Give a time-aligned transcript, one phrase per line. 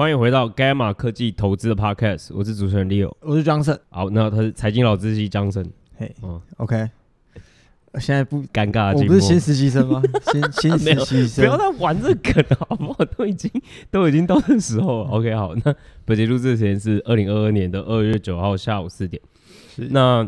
[0.00, 3.78] 欢迎回到 Gamma 科技投资的 Podcast，我是主持人 Leo，我是 Johnson。
[3.90, 5.66] 好，那他是财经老知识 Johnson。
[5.94, 6.88] 嘿，嗯，OK。
[7.98, 10.00] 现在不尴尬，我不是新实习生吗？
[10.32, 13.04] 新新实习生，不要再玩这个梗好不好？
[13.04, 13.50] 都已经
[13.90, 15.10] 都已经到这时候了。
[15.10, 15.74] OK，好，那
[16.06, 19.22] 本节录制时间是二零二二年的二月九号下午四点。
[19.76, 20.26] 是，那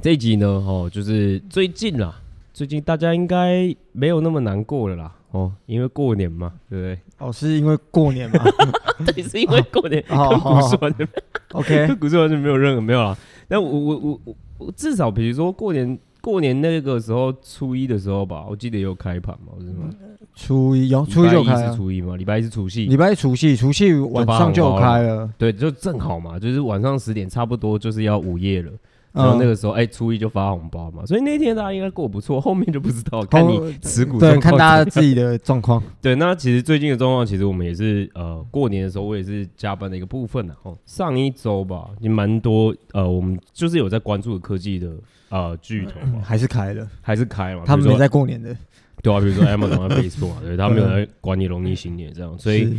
[0.00, 0.48] 这一集呢？
[0.48, 2.20] 哦，就是最近啦，
[2.52, 5.14] 最近大家应该没有那么难过了啦。
[5.30, 6.98] 哦，因为过年嘛，对不对？
[7.18, 8.44] 哦，是因为过年吗？
[9.06, 10.02] 对，是因为过年。
[10.08, 11.08] 跟股市完全
[11.52, 13.16] ，OK， 跟股市完全没有任何没有啦。
[13.48, 19.88] 但我我我我我至少比如说过年过年那个时候初一的时候吧，我记得有开盘嘛，是吗？
[20.34, 25.30] 初一有初一就开，是初一嘛，礼拜一是除夕，礼拜一除夕，除夕晚上就开了。
[25.38, 28.70] 对，就正好嘛，就是晚上十点，差不多就是要午夜了。
[29.16, 32.38] 然后那个时候，哎、初一就发红包嘛，所以那天大家应该过不错。
[32.38, 35.82] 后面就不知道，看你持股对，看大家自己的状况。
[36.02, 40.54] 对，那其实最近的状况，其实我们也是呃，过年的时候我也是加班的一个部分呢。
[40.62, 44.92] 哦，上一周吧，也蛮多呃，我们就是有在关注的科技的
[45.30, 47.62] 呃巨头嘛，还是开了，还是开嘛。
[47.64, 48.54] 他们没在过年的，
[49.02, 52.76] 对啊，比如说 Amazon、Facebook 嘛，对，他们有在管理农历新年这样，所以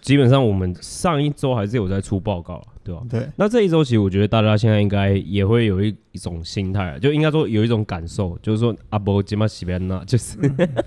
[0.00, 2.60] 基本上我们上一周还是有在出报告。
[2.86, 3.02] 对吧？
[3.10, 10.38] 对，那这一周其实我觉得大家现在应该也会有一一种心态，就应该说有一种感受，就是说阿波吉玛西边那，就是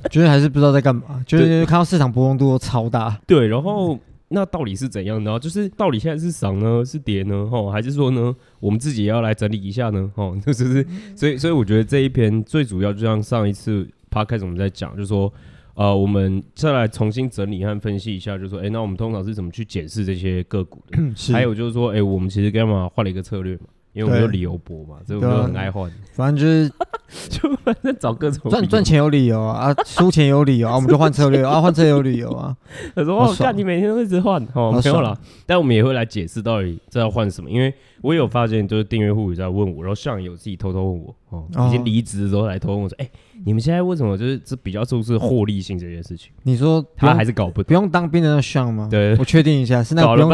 [0.10, 3.20] 觉得 还是不知道在干嘛，就是看到市场波动度都超大。
[3.28, 5.38] 对，然后那到底是怎样呢？
[5.38, 7.48] 就是到底现在是涨呢，是跌呢？
[7.52, 10.10] 吼，还是说呢，我们自己也要来整理一下呢？
[10.16, 15.32] 吼， 就是所以所以我觉得这一篇最主要就像上一次 Podcast 我们在讲，就是说。
[15.80, 21.32] 呃，我们再来重新整理和分析一下，就是说，哎、欸，那我们通常是怎么去检视这些个股的？
[21.32, 23.68] 还有就是说，哎、欸，我们其实干嘛换了一个策略嘛？
[24.00, 25.92] 因为我们有理由博嘛，所以我们很爱换。
[26.14, 26.72] 反正就是，
[27.30, 32.56] 就反正找各种赚赚钱有理由啊，输钱有理由啊， 我们就换策略啊，换策略有理由啊。
[32.96, 35.18] 他说：“我看你每天都一直换，哦，没有啦。
[35.46, 37.74] 但我们也会来解释到底这要换什么，因为。
[38.02, 43.12] 我有发现，就是订阅户也在问我，然后上有自己偷偷问我，哦，已经离职的时候来偷偷问我说，哎、欸，
[43.44, 46.32] 你们现在为什么就是这比较重视获利性这件事情？
[46.44, 48.88] 你说他还是搞不懂，不用当兵的那上吗？
[48.90, 50.30] 对，我确定一下，是那个不用，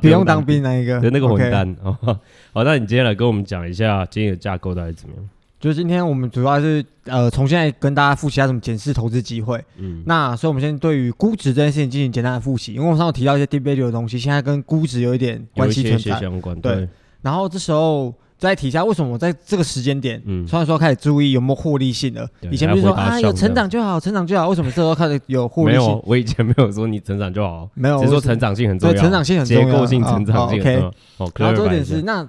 [0.00, 2.18] 不用当兵那一个，对，那个混蛋哦。
[2.54, 5.28] 好，那你今天来跟我们讲一下今天的架构大概怎么样？
[5.58, 9.60] 就是今天我们主要是呃，从现在跟大家复习一下怎么检视投资机会。
[9.76, 16.76] 嗯，那所以我们先对于估值这件事情进行简单的复习，因为我上次提到一些 deep value 的东西，现在跟估值有一点关系存在，相关对。
[16.76, 16.88] 对
[17.22, 22.24] 然后这时候再提一下，为什么我在这个时间点，嗯，突然说开始注意有没有获利性了？
[22.52, 24.48] 以前不是说啊，有成长就好，成长就好。
[24.48, 25.80] 为什么这时候开始有获利性？
[25.80, 30.94] 没有，我以前没有说你成长就好，没有，只是说成长性很重要，对，成长性很重要，结构性成长性很重要。
[31.16, 32.28] OK，然后重点是，那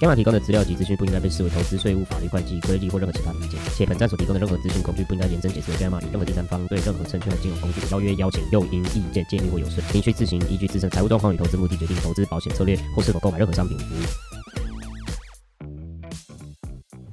[0.00, 13.76] Gamma 提供的资料及资讯不应该被视为投资、税务、法律、会计、规例或任何其他意见，且本站所提供的任何资讯工具不应该验证解释 Gamma 与任何第三方对任何证券和金融工具的邀约、邀请、诱因、意见、建议或有损，您需自行依据自身财务状况与投资目的决定投资保险策略或是否购买任何商品。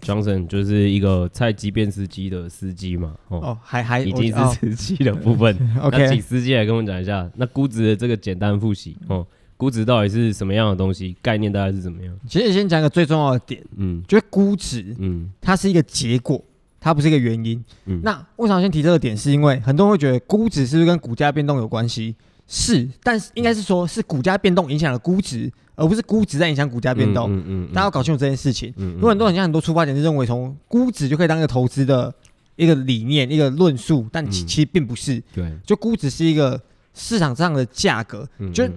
[0.04, 3.16] Johnson 就是一个菜鸡变司机的司机嘛？
[3.30, 5.56] 哦，哦还还已经是司机的部分。
[5.82, 9.26] 哦、那请司机来跟我们讲一下，那估值的这个简单复习哦。
[9.58, 11.16] 估值到底是什么样的东西？
[11.22, 12.14] 概念大概是怎么样？
[12.28, 16.44] 其实先讲一个最重要的点，嗯，就是估值，嗯，它是一个结果，
[16.80, 17.64] 它不是一个原因。
[17.86, 19.16] 嗯，那为什么先提这个点？
[19.16, 22.16] 是因为很多人会觉得估值是不是跟股价变动有关系？
[22.48, 27.34] 是，但是应该是说是股价变动影响了估值，而不是估值在影响股价变动。
[27.34, 28.74] 嗯嗯，大家要搞清楚这件事情。
[28.76, 32.14] 嗯，因为很多人像很多出发点是认为从估值就可以当一个投资的
[32.58, 35.24] 一个理念、一个论述，但其其实并不是。
[35.34, 36.62] 对，就估值是一个
[36.94, 38.70] 市场上的价格，就。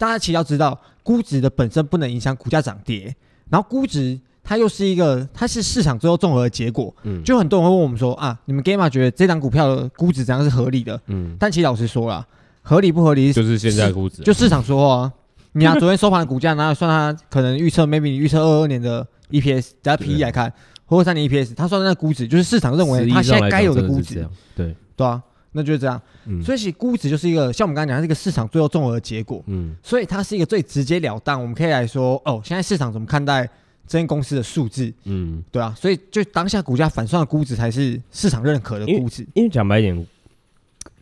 [0.00, 3.14] 大家其实要知道，估值的本身不能影响股价涨跌，
[3.50, 6.94] 然后估值它又是一个，它是市场最后综合的结果。
[7.02, 10.98] 嗯，就很多人会问我们说啊，你们 Gamma 觉得这档股票的估值怎样是合理的？
[11.08, 12.26] 嗯，但其实老实说啦，
[12.62, 15.12] 合理不合理就是现在估值，就市场说话啊。
[15.52, 20.50] 你啊，昨天收盘的股价，拿来算它可能预测，maybe 你预测二二年的 EPS，加 PE 来看，
[20.86, 24.26] 或者三年 EPS，它算的那个估值就是市场认为它现在该有的估值。
[24.56, 25.22] 对，对啊。
[25.52, 33.44] 那就是这样，嗯、所以其实估值就是一个像我们刚才讲，它是一个市场最后综合的结果，嗯，所以它是一个最直截了当，我们可以来说，哦，现在市场怎么看待
[33.86, 40.06] 这间公司的数字，嗯，对啊，所以就当下股价反算的估值才是市场认可的估值，因为讲白一点，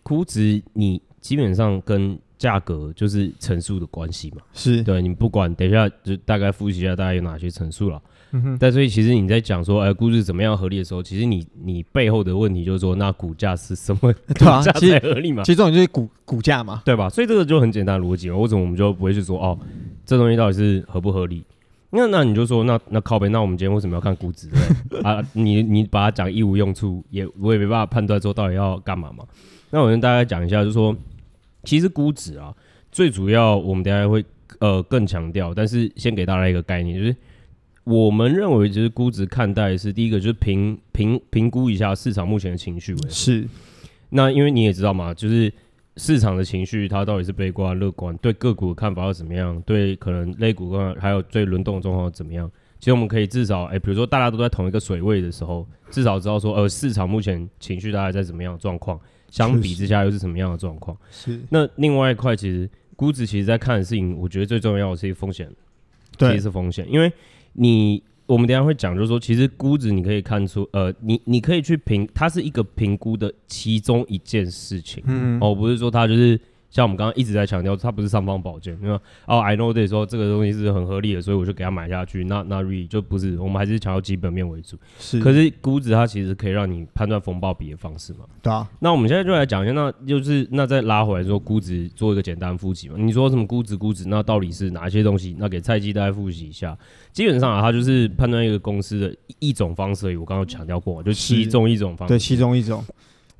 [0.02, 4.38] 估值你基本上跟价格就是乘数的关系嘛。
[4.54, 4.82] 是。
[4.82, 8.00] 对，你不管，等一下就大概复习一下大概有哪些乘数了。
[8.32, 8.56] 嗯哼。
[8.60, 14.12] 但所以其实你在讲说，哎、呃，估值怎么样合理的时候，其实你你背后的问题就是说，那股价是什么？
[14.34, 15.42] 对啊， 价才合理嘛？
[15.42, 17.08] 其实这种就是股股价嘛，对吧？
[17.08, 18.36] 所以这个就很简单的逻辑嘛。
[18.36, 19.58] 为什么我们就不会去说哦，
[20.04, 21.44] 这东西到底是合不合理？
[21.90, 24.50] 那那你就说，那那靠背，那我们今天为什么要看估值？
[25.02, 29.24] 啊，你你把它讲一无用处，也我也没办法判断说到底要干嘛嘛。
[29.70, 30.94] 那我跟大家讲一下，就是说，
[31.64, 32.54] 其实估值啊，
[32.92, 34.22] 最主要我们等下会
[34.58, 37.16] 呃更强调，但是先给大家一个概念，就是
[37.88, 43.48] 我们认为就是估值看待是第一个就是评评评估一下市场目前的情绪是。
[44.10, 45.52] 那因为你也知道嘛，就是。
[46.00, 48.16] 市场的情绪，它到底是悲观、乐观？
[48.18, 49.60] 对个股的看法要怎么样？
[49.62, 52.48] 对可能类股还有最轮动的状况怎么样？
[52.78, 58.96] 其实我们可以至少，哎、欸，比如说大家都在同一个水位的时候，至少知道说，呃，市场目前情绪大概在怎么样的状况？
[59.28, 60.96] 相比之下又是什么样的状况？
[61.10, 61.40] 是。
[61.50, 65.50] 那另外一块，其实估值其实在看的事情，我觉得最重要的是一个风险，
[66.16, 67.12] 对，其实是风险，因为
[67.58, 68.02] 你。
[68.26, 76.38] 我们等下会讲，就是说，其实估值你可以看出，呃，你你可以去评，它是一个评估的其中一件事情，嗯，哦，不是说它就是。
[76.70, 82.24] 像我们刚刚一直在强调，它不是尚方宝剑，因为哦，I know that 说这个东西是很合理的，所以我就给它买下去。
[82.24, 84.76] 那那 really 就不是，我们还是强调基本面为主。
[84.98, 88.20] 是，可是估值它其实可以让你判断风暴比的方式嘛。
[88.42, 88.68] 对啊。
[88.80, 92.96] 那我们现在就来讲一下，那就是那再拉回来说估值，做一个简单复习嘛。
[92.98, 93.76] 你说什么估值？
[93.76, 95.34] 估值那到底是哪些东西？
[95.38, 96.76] 那给菜鸡大家复习一下。
[97.12, 100.16] 基本上啊，它就是判断一个公司的一种方式而已。
[100.16, 102.12] 我刚刚强调过，就其中一种方式。
[102.12, 102.84] 对，其中一种。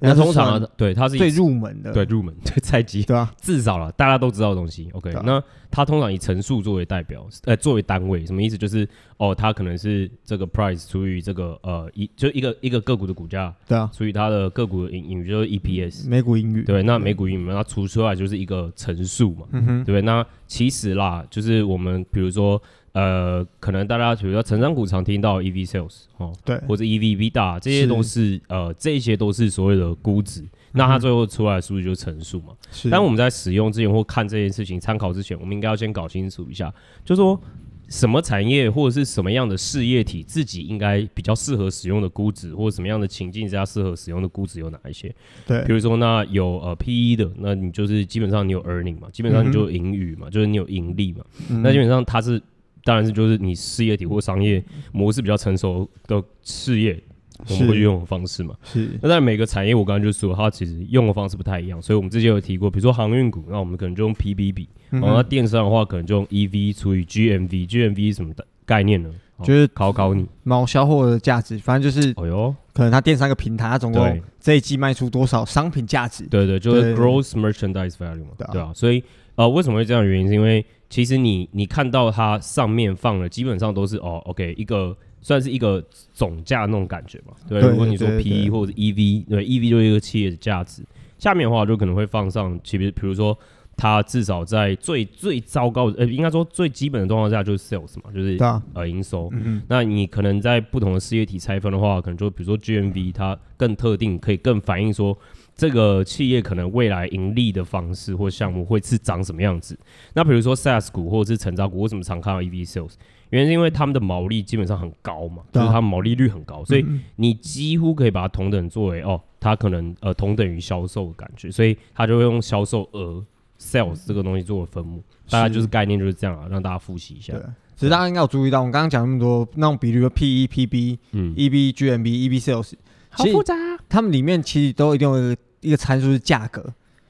[0.01, 4.89] 那通常、啊、对它是最入门的，对入门 对菜鸡，对啊，至少了大家都知道的东西。
[4.93, 8.57] OK，、啊、那它通常以乘数作为代表，呃，作为单位，什么意思？
[8.57, 20.03] 就是哦，它可能是这个 price 除以这个呃一就一个一个个股的股价，对啊，除以它的个股的盈盈余就是 EPS 每股盈余，对，那每股盈余它除出来就是一个乘数嘛，嗯哼，对不对？
[20.03, 22.61] 那其实啦，就是我们比如说。
[22.93, 32.55] 呃，可能大家比如说成长股常听到 EV sales 哦，对，或者 EV/EBITDA 这些都是，是呃，这些都是所谓的估值，嗯，那它最后出来的数据就是乘数嘛。
[32.71, 32.91] 是。
[32.91, 36.73] 但我们在使用之前或看这件事情参考之前，我们应该要先搞清楚一下，
[37.05, 37.41] 就是说
[37.89, 45.15] 什么产业或者是什么样的事业体自己应该比较适合使用的估值，或者什么样的情境之下适合使用的估值有哪一些？
[45.47, 45.65] 对。
[45.65, 52.43] 比如说那有呃 PE 的，那你就是基本上你有 earning 嘛，基本上你就有盈余嘛，嗯，就是你有盈利嘛，嗯，那基本上它是。
[52.85, 56.99] 当然是，就是你事业体或商业模式比较成熟的事业，
[57.47, 58.55] 我们会去用的方式嘛。
[58.65, 58.99] 是。
[59.01, 61.81] 那在每个产业，我刚刚就说，它其实用的方式不太一样。
[61.81, 67.69] 所以我们之前有提过，比如说航运股，那我们可能就用 PB 比；然后那电商的话，可能就用 EV 除以 GMV。
[67.69, 69.11] GMV 是什么的概念呢？
[69.45, 76.25] 就是考考你，毛销货的价值，反正就是，哎呦，可能它电商一个平台，它总共这一季卖出多少商品价值？
[76.27, 78.73] 对对，就是 Gross Merchandise Value 嘛，对啊。
[78.75, 79.01] 所以
[79.37, 80.27] 呃，为什么会这样的原因？
[80.27, 87.35] 是因为其实你你看到它上面放的基本上都是哦，OK，一个算是一个总价那种感觉嘛。
[87.49, 90.83] 对，如果你说 PE 或者 EV，对，EV 就是一个企业的价值。
[91.19, 93.37] 下面的话就可能会放上，其实比如说
[93.79, 98.37] 它至少在最最糟糕的，呃，应该说最基本的状况下就是 sales 嘛，就是
[98.75, 99.31] 呃营收。
[99.33, 99.63] 嗯。
[99.69, 105.17] 那你可能在不同的事业体拆分的话，可能就比如说 GMV 它更特定，可以更反映说。
[105.55, 109.77] 这个企业可能未来盈利的方式或项目会是长什么样子？
[110.15, 112.93] 那比如说 SaaS 股或者是成长股，为什么常看到 EV sales？
[113.31, 123.27] 原因是因为他们的毛利基本上很高嘛，就是他们毛利率很高，所以你几乎可以把它同等作为哦，它可能呃同等于销售的感觉，所以它就会用销售额
[123.61, 127.35] sales 这个东西作为分母，大概就是概念就是这样啊，让大家复习一下。
[127.77, 132.73] 其实大家应该有注意到，我们刚刚讲那么多那种比如说 PE、PB、嗯、E B、G M B、E B sales，
[133.11, 133.55] 好复杂，
[133.89, 135.41] 他们里面其实都一定有一个。
[135.61, 136.63] 一个参数是价格，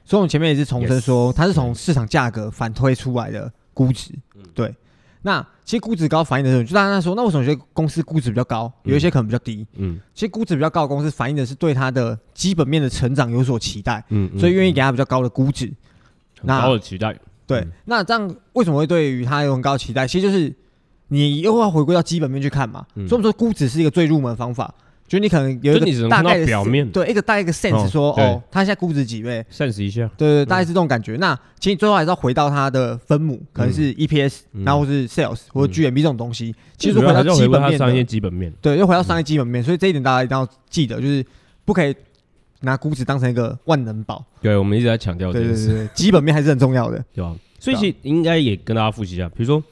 [0.06, 4.10] 所以我们前面也是重申说，它是从市场价格反推出来的估值。
[4.54, 4.74] 对，
[5.20, 9.66] 那其实估值高反映的是，就大家说，那为什么有些公司估值比较高，有一些可能比较低？
[9.74, 15.70] 嗯，其实估值比较高的公司反映的是对它的基本面的成长有所期待，嗯，所以愿意给它比较高的估值。
[16.42, 17.16] 那高的期待，
[17.46, 20.06] 对，那这样为什么会对于它有很高的期待？
[20.06, 20.54] 其实就是
[21.08, 22.86] 你又要回归到基本面去看嘛。
[22.94, 24.72] 所以我们说估值是一个最入门的方法。
[25.08, 31.16] 就你可能有一个大概的表面，对一个大概一个 sense 说哦，它现在估值几倍？sense 一下，对对，大概是这种感觉。
[31.16, 36.54] 那其实最后还是要回到它的分母，可能是 EPS，然后是 sales 或者 GMB 这种东西。
[36.76, 39.64] 其实回到基本面，商业基本面，对，又回到商业基本面。
[39.64, 41.24] 所以这一点大家一定要记得，就是
[41.64, 41.96] 不可以
[42.60, 44.24] 拿估值当成一个万能宝。
[44.40, 47.36] 对，我们一直在强调这件事，基本面还是很重要的， 对吧？
[47.58, 49.62] 所以其实应该也跟大家复习一下，比如说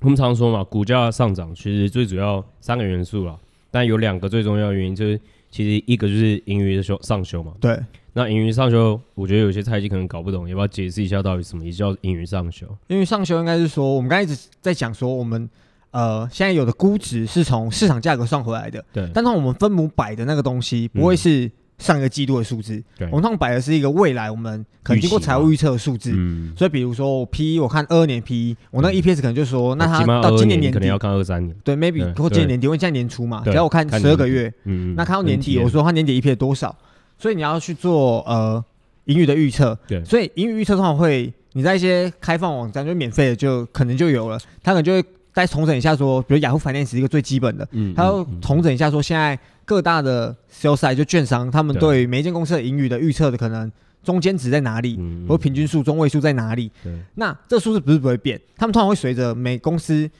[0.00, 3.36] 我们常说嘛，股价上涨其实最主要三个元素啦，
[3.70, 5.20] 但有两个最重要的原因就是。
[5.50, 7.52] 其实一个就是盈余的修上修嘛。
[7.60, 7.78] 对。
[8.12, 12.66] 那盈余上修，我觉得有些菜鸡可能搞不懂，要不要解释一下到底什么叫盈余上修？
[12.88, 15.48] 盈余上修应该是说，我们刚才一直在讲说，我们
[15.92, 18.84] 呃现在有的估值是从市场价格算回来的。
[18.92, 19.08] 对。
[19.14, 23.06] 但是我们分母摆的那个东西不会是上一个季度的数字，对。
[23.08, 26.12] 我们通常摆的是一个未来我们可能经过财务预测的数字。
[26.14, 26.52] 嗯。
[26.56, 31.54] 所以比如说我 P，我看二二年 P，我那 EPS 可能就说，那它到今年年底可能要看二三年。
[31.64, 36.76] 对，maybe 或今年年底，因为现在年初嘛，只要我看十二个月，嗯，那看到年底，我说它年底 EPS 多少，
[37.18, 38.64] 所以你要去做呃。
[39.06, 52.02] 盈余的预测，对，所以盈余预测通常会你在一些开放网站就免费的就可能就有了，他可能就会再重整一下说，比如雅虎 Finance 是一个最基本的，嗯，他要重整一下说现在各大的 sell side 就券商他们对。
[52.02, 53.70] 于每一间公司的盈余的预测的可能
[54.02, 56.70] 中间值在哪里，嗯，或平均数中位数在哪里，
[57.14, 60.10] 那这数字不是不会变，他们通常会随着每公司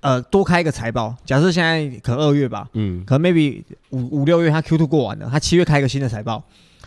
[0.00, 6.42] 呃多开一个财报，假设现在可能二月吧，嗯，可能 maybe 五五六月他 Q2 过完了，他七月开一个新的财报，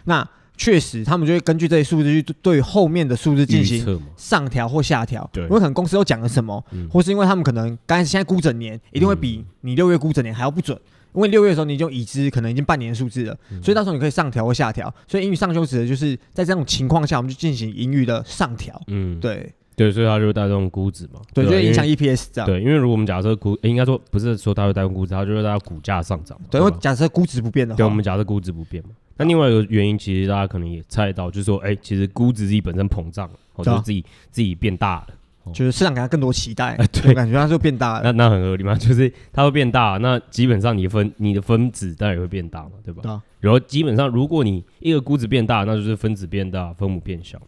[0.05, 0.27] 那。
[0.57, 5.27] 确实，他们就会根据这些数字去对后面的数字进行上调或下调。
[5.33, 10.79] 对，因为可能公司都讲了什么，嗯、或是因为他们可能刚开始现在估整年一定会比你六月估整年还要不准，
[11.13, 14.93] 因为六月的时候你就已知可能已经半年数字了，嗯、所以到时候你可以上调或下调。
[15.07, 18.81] 所以英语上修指的就是在这种情况下，我们就进行英语的上调。
[18.87, 22.47] 嗯，对对，所以它就会带动估值嘛，对，就会影响 EPS 这样。
[22.47, 26.39] 对，因为如果我们假设估，应该说不是说它会带动估值，它就会带动股价上涨。
[26.49, 28.89] 对，因为假设估值不变的话，对，我们假设估值不变嘛。
[29.17, 35.07] 那另外一个原因，其实大家可能也猜到，就是说，哎、欸，其实估值自己本身膨胀了，或者自己自己变大了，
[35.53, 38.01] 就是市场给他更多期待，欸、对，感觉它就变大了。
[38.03, 43.01] 那那很合理嘛， 就是它会变大，那基本上你分你的分子当然也会变大嘛，对吧？
[43.01, 43.21] 对啊。
[43.39, 47.41] 然后基本上，如果你一个估值变大，那就是分子变大，分母变小，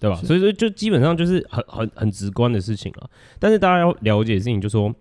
[0.00, 0.16] 对吧？
[0.16, 3.10] 所以说，就基本上就是很很很直观的事情了。
[3.38, 4.94] 但是大家要了解的事情，就是说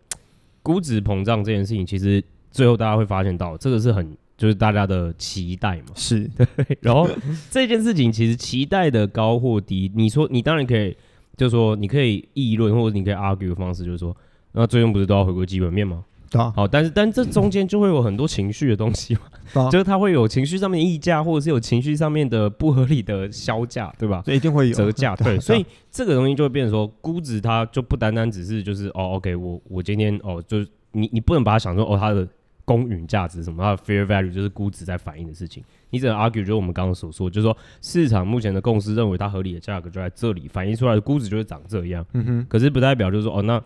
[0.62, 4.16] 估值膨胀这件事情，其实最后大家会发现到，这个是很。
[4.36, 6.46] 就是大家的期待嘛，是 对。
[6.82, 7.08] 然后
[7.52, 10.98] 这件事情其实期待的高或低，你说你当然可以，
[11.36, 14.16] 就是说你可以议论或者你可以 argue 的方式，就是说，
[14.52, 16.04] 那最终不是都要回归基本面吗？
[16.30, 16.54] 对啊。
[16.56, 19.22] 好，但是但这中间就会有很多情绪的东西嘛，
[19.62, 24.22] 啊、 就是它会有情绪上面的溢价，或者是有情绪上面的不合理的销价，对吧？
[24.26, 25.40] 所以一定会有折价， 对。
[25.40, 32.28] 所以这个东西就会变成说，估值它就不单单只是就是哦，OK，我我今天哦，就是你你不能把它想说哦，它的。
[32.66, 33.62] 公允价值什么？
[33.62, 35.64] 它的 fair value 就是估值在反映的事情。
[35.90, 42.06] 你只能 argue，就是我们刚刚所说，就是说市场目前的共识认为它合理的价格就在这里，反映出来的估值就是长这样。
[42.14, 42.46] 嗯哼。
[42.50, 43.62] 可是不代表就是说，哦，那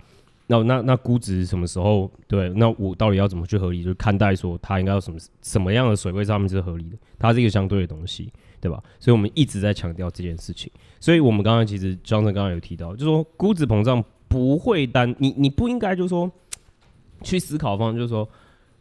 [0.47, 2.49] 那那那估值什么时候对？
[2.49, 3.83] 那我到底要怎么去合理？
[3.83, 6.97] 就是看待说它应该有什么什么样的水位上面是合理的？
[7.19, 8.81] 它是一个相对的东西，对吧？
[8.99, 10.71] 所以我们一直在强调这件事情。
[10.99, 16.29] 所以我们刚刚其实 Johnson 刚刚有提到，就是说估值膨胀不会单你你不应该就是说
[17.21, 18.27] 去思考方就是说。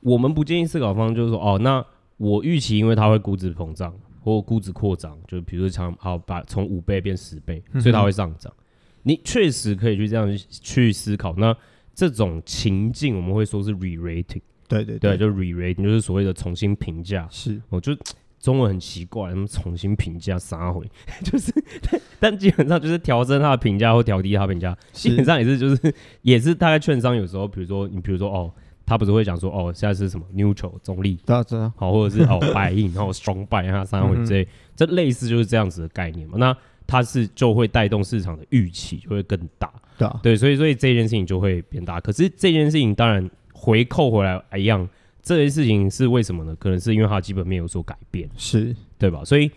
[0.07, 1.85] 我们不建议思考方就是说，哦，那
[2.17, 8.53] 我预期，因为它会估值膨胀或估值扩张，就比如说像好把从五倍变十倍，所以它会上涨。
[8.59, 8.63] 嗯、
[9.03, 11.35] 你确实可以去这样去思考。
[11.37, 11.53] 那
[11.93, 17.27] 这种情境我们会说是 re-rating，对对对，对就 re-rating 就是所谓的重新评价。
[17.29, 17.93] 是，我就
[18.39, 20.89] 中文很奇怪，他们重新评价啥回？
[21.25, 28.53] 就是但， 但基本上就是调升它的评价或调低它的评价，基本上也是就是也是大概券商有时候，比如说你比如说哦。
[28.87, 36.39] 他不是会讲说哦，现在是什么 neutral 中立，对啊，对啊，好，或者是哦 buy in，然后 strong buy 啊，三回这类，这类似就是这样子的概念嘛。
[36.39, 42.01] 那它是就会带动市场的预期就会更大，对啊，对，所以所以这件事情就会变大。
[42.01, 44.89] 可是这件事情当然回扣回来一样，
[45.21, 46.55] 这件事情是为什么呢？
[46.61, 49.25] 可能是因为它基本面有所改变，是对吧？
[49.25, 49.51] 所以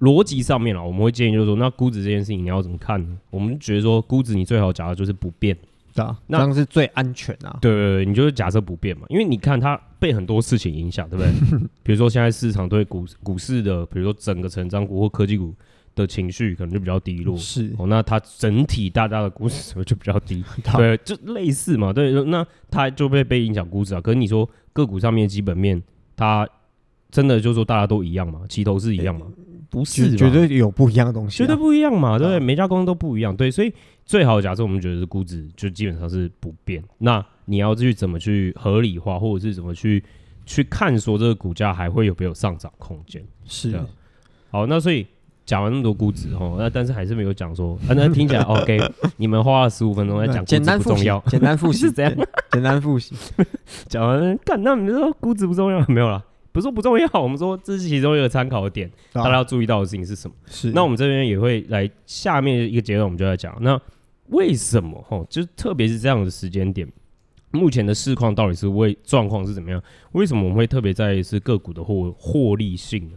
[0.00, 3.16] 逻辑上面啊，我们会建议就是说，那估值这件事情你要怎么看呢？
[3.30, 5.56] 我们觉得说估值你最好假的就是不变。
[6.02, 7.58] 啊，那这样是最安全啊。
[7.60, 11.32] 对对对，你就是假设不变嘛，因为你看它被很多事情影响，对不对？
[11.82, 15.54] 比如说现在市场对股股市的，比如说整个成长股或科技股
[15.94, 20.44] 的情绪可能就比较低落，是哦，那它整体大家的估值就比较低，
[20.76, 24.00] 对，就类似嘛，对，那它就被被影响估值啊。
[24.00, 25.82] 可是你说个股上面基本面，
[26.14, 26.46] 它
[27.10, 28.40] 真的就是说大家都一样嘛？
[28.48, 29.26] 齐头是一样嘛？
[29.26, 32.40] 欸不是，绝对有不一样的东西，绝对不一样嘛，对不对？
[32.40, 33.72] 每家公司都不一样，对，所以
[34.04, 36.82] 最好假设我们觉得是估值，就基本上是不变。
[36.98, 40.02] 那你要去怎么去合理化，或者是怎么去
[40.44, 43.22] 去看说这个股价还会有没有上涨空间？
[43.44, 43.78] 是。
[44.50, 45.06] 好，那所以
[45.44, 48.78] 讲完那么多估值哦，那但是还是没有讲说，啊，那听起来 OK。
[49.18, 52.12] 你们花了十五分钟在讲简单不重要，简单复习是这样，
[52.52, 53.14] 简单复习。
[53.88, 56.24] 讲完，干，那你们说估值不重要没有了？
[56.56, 60.34] 不是说不重要，我们说这是其中一个参考的点，大家要注意到的事情是什么？
[60.46, 60.72] 是。
[60.72, 63.78] 那我们这边也会来下面一个阶段，我们就在讲，那
[64.28, 66.90] 为什么哈，就特别是这样的时间点，
[67.50, 69.82] 目前的市况到底是为状况是怎么样？
[70.12, 73.16] 为什么我们会特别在意是个股的获获利性呢？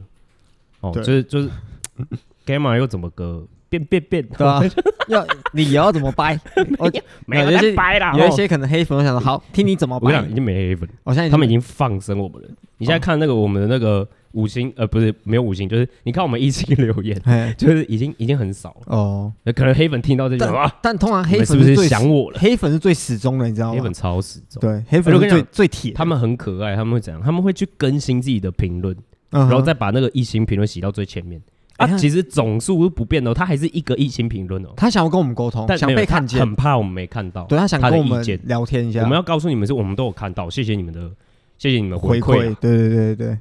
[0.82, 1.50] 哦，就是就是
[2.46, 4.28] Gamma 又怎么个变变变？
[4.38, 4.62] 对啊，
[5.08, 6.40] 要你要怎么掰？
[6.78, 6.92] 我
[7.26, 10.08] 没有些掰啦，有一些可能黑粉，我想说好听你怎么掰。
[10.08, 12.50] 我讲已经没黑粉，我现在他们已经放生我们了。
[12.78, 14.08] 你现在看那个我们的那个。
[14.34, 17.20] 五星呃不是没有五星，就是你看我们一星留言，
[17.58, 19.34] 就是已经已经很少了哦。
[19.56, 22.38] 可能黑粉听到这句话，但通常黑粉是不是想我了？
[22.40, 23.74] 黑粉是最死忠的，你知道吗？
[23.74, 24.62] 黑粉超死忠。
[24.62, 25.94] 对，黑粉是最最铁。
[25.94, 27.20] 他们很可爱，他们会怎样？
[27.24, 28.96] 他们会去更新自己的评论，
[29.32, 31.42] 然后再把那个一星评论洗到最前面。
[31.80, 34.70] 啊，其实总数是不变的，他还是一个一星评论哦。
[34.76, 37.46] 他想要跟我们沟通，但想被看见，很怕我们没看到。
[37.46, 39.02] 对，他想跟我们聊天一下。
[39.02, 41.10] 我们要告诉你们是，我们都有看到，谢谢你们的，
[41.58, 42.54] 谢谢你们回馈。
[42.56, 43.38] 对对对对。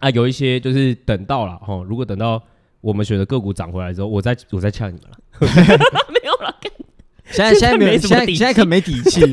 [0.00, 2.42] 啊，有一些就是等到了哈，如果等到
[2.80, 5.18] 我们选的个股涨回来之后，我再我再呛你们了。
[6.12, 6.54] 没有了，
[7.30, 9.24] 现在现在没现在现在可没底气。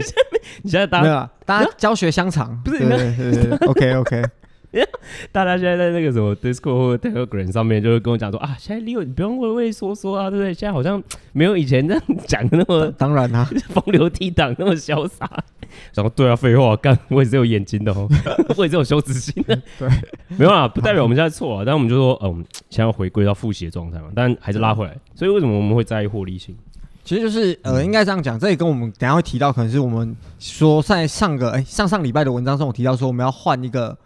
[0.61, 2.79] 你 现在大家大家教学相长，不是？
[2.79, 4.23] 对对对，OK OK。
[5.31, 10.53] 大家现在在那个什么 Discord 或者 Telegram 上面，就会跟我讲说啊，现在 Leo 你不用畏畏缩缩啊，对不对？
[10.53, 11.01] 现在好像
[11.31, 15.29] 没有以前这样讲的那么当然啊， 风流倜傥那么潇洒。
[15.93, 18.07] 然后对啊，废话，干我也是有眼睛的哦，
[18.57, 19.59] 我也是有羞耻心的。
[19.79, 19.89] 对，
[20.37, 24.95] 没有啦，不代表我们现在错啊，但我们就说，嗯，想要回归到复习的状态嘛，但还是拉回来。
[25.15, 26.55] 所以为什么我们会在意获利性？
[27.03, 33.97] 其实就是呃，应该这样讲，这也跟我们等下会提到，可能是我们说在上个哎上上礼拜的文章中，我提到说我们要换一个。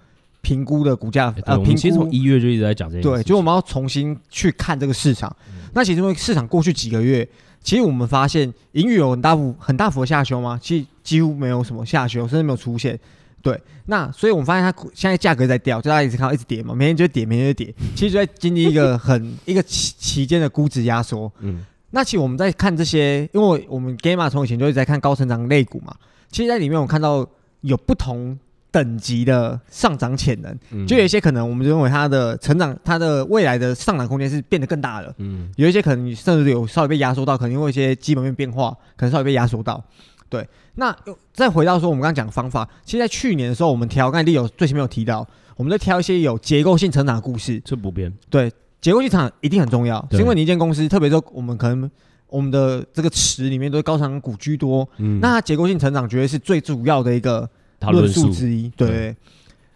[0.48, 3.02] 评估的股价，呃，评估其实从一月就一直在讲这些。
[3.02, 5.36] 对，就我们要重新去看这个市场。
[5.50, 7.28] 嗯、那其实因为市场过去几个月，
[7.62, 10.58] 其实我们发现盈余有很大幅很大幅的下修吗？
[10.64, 12.98] 其实几乎没有什么下修，甚至没有出现。
[13.42, 17.76] 对，那所以我们发现它现在价格在掉，就大家一直看到一直跌嘛，每天就跌，每天就跌。
[17.94, 21.30] 其实就在经历一个很 一个期期间的估值压缩。
[21.42, 21.62] 嗯，
[21.92, 25.94] 那其实我们在看这些，因为我们 Gamma 从以前就一直在看高成长类股嘛。
[26.32, 27.28] 其实，在里面我看到
[27.60, 28.40] 有不同。
[28.78, 35.12] 等级的上涨潜能，就有一些可能，我们就认为它的成长，它的未来的上涨空间是变得更大的。
[35.18, 39.84] 嗯，有一些可能甚至有稍微被压缩到，可能因为一些基本面变化，可能稍微被压缩到。
[40.30, 40.96] 对，那
[41.34, 48.14] 再回到说我们刚刚讲的方法，其实，在去年的时候，我们挑，刚才有最前面有提到，我们在挑一些有结构性成长的故事，这不变。
[48.30, 51.90] 对，结构性成长一定很重要，是因为你一间公司，特别说我们可能
[52.28, 57.50] 我们的这个池里面都是高成长股居多，嗯，那它结构性成长绝对是最主要的一个。
[57.82, 59.16] 论述之一，对，对，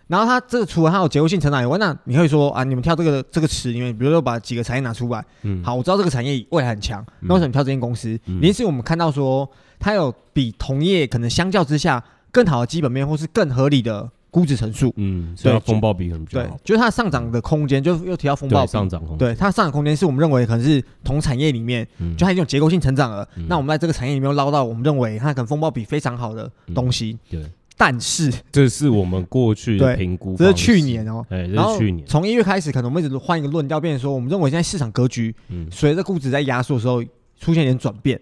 [0.07, 8.09] 然后它这个除了它有结构性成长以外，那你可以说啊，你们挑这个这个词里面，比如说把几个产业拿出来，嗯，好，我知道这个产业未来很强，那为什么挑这间公司？
[8.25, 18.71] 原因是我们看到说它有比同业可能相较之下更好的基本面，或是更合理的估值陈述，嗯，对，风暴比很对，就是它上涨的空间，就又提到风暴比。
[18.71, 21.87] 上涨空间，对，它上涨空间是我们认为可能是同产业里面，
[22.17, 27.45] 就它一种结构性成长了，那我们在这个产业里面捞到我们认为它可能风暴比非常好的东西，对。
[27.83, 31.25] 但是 这是我们过去的评估，这是去年哦、喔。
[31.31, 32.05] 哎，这是去年。
[32.05, 37.03] 从一月开始，可能我们一直换一个论调，变成说，我们认为现在市场格局，嗯，随着估值在压缩的时候，
[37.39, 38.21] 出现一点转变。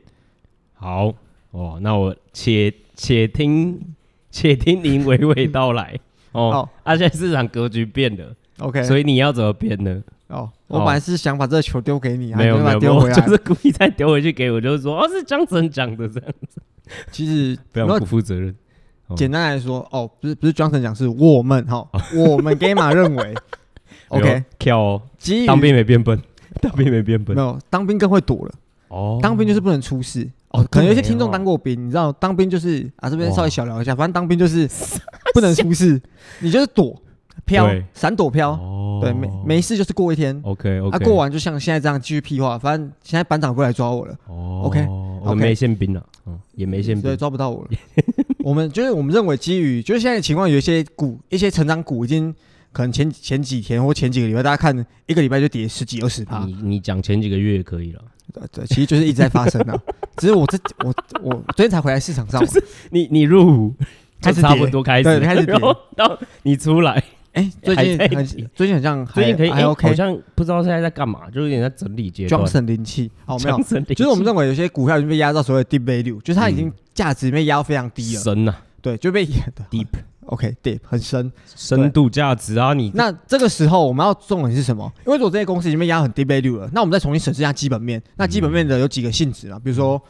[0.75, 1.13] 好
[1.51, 3.77] 哦，那我且且听
[4.31, 5.99] 且听您娓娓道来
[6.31, 6.69] 哦。
[6.83, 10.01] 啊，现在市场格局变了，OK，所以你要怎么变呢？
[10.27, 16.61] 哦，我本来是想把这个球丢给你，没有没有，就是故意再丢回去给我，就是说，哦，是江晨讲的这样子。
[17.11, 18.55] 其实 不要不负责任。
[19.15, 23.35] 简单来说，哦，不是不是，Johnson 讲是我们哈，我们 Gamma 认为，
[24.09, 25.01] OK，跳哦，
[25.47, 26.19] 当兵没变笨，
[26.61, 28.51] 当兵没变笨，没有，当兵更会躲了，
[28.89, 34.67] 哦，当兵就是不能出事，哦，可能有些听众当过兵，你知道，当兵就是啊，这边稍微小聊一下，反正当兵就是
[35.33, 36.01] 不能出事，
[36.39, 36.95] 你就是躲
[37.45, 38.59] 飘，闪躲飘，
[39.01, 44.13] 对，没没事就是过一天，OK OK，啊，过完就像现在这样继续屁话，反正现在班长不来抓我了。
[44.27, 44.85] 哦，OK，
[45.23, 47.69] 我没宪兵了，嗯，也没宪兵，对，抓不到我了。
[48.43, 52.33] 我们就是我们认为，基于就是现在的情况，有一些股、一些成长股已经
[52.71, 56.45] 可能前前几天或前几个礼拜，大家看一个礼拜就跌十几二十趴。
[56.45, 58.01] 你你讲前几个月也可以了。
[58.31, 59.75] 对对，其实就是一直在发生啊。
[60.17, 63.75] 只是我这我我昨天才回来市场上，就是你你入伍
[64.21, 65.55] 开始差不多开始对开始跌，
[65.95, 67.03] 到你出来。
[67.39, 73.09] 哎，最近很最近很像，最近可以还 OK，好像不知道现在在干嘛，就有点在整理阶段，装神灵气。
[73.25, 73.57] 好，没有，
[73.95, 79.25] 就是我们认为有些股票已经被压到所谓的 deep value，就是它已经价值被压到非常低了，深呐，对，就被
[79.71, 84.91] deep，OK，deep 很深，深度价值啊，你那这个时候我们要重点是什么？
[85.05, 90.01] 因为如果这些公司已经被压很 deep value 了，那我们再重新审视一下基本面，那基本面的有几个性质啊，比如说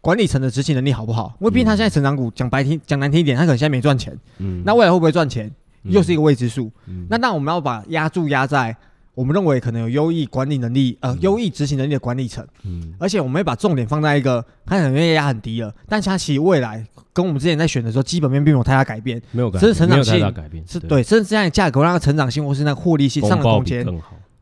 [0.00, 1.34] 管理层的执行能力好不好？
[1.40, 5.50] 因为毕竟它现在成长股，讲白听讲难听一点，他可能现在没赚钱，嗯，那未来会不会赚钱？
[5.88, 8.76] 又是一个未知数，嗯、那那我们要把压注压在
[9.14, 12.46] 我们认为可能有优异管理能力，呃，优异执行能力的管理层。
[12.64, 23.86] 嗯，而且我们会把重点放在一个，它可能压很低了，但它其实未来跟我们之前在选的时候，基本面并没有太大改变，没有改变，成长性改变，是对，甚至这样的价格让它成长性或是那个获利性上的空间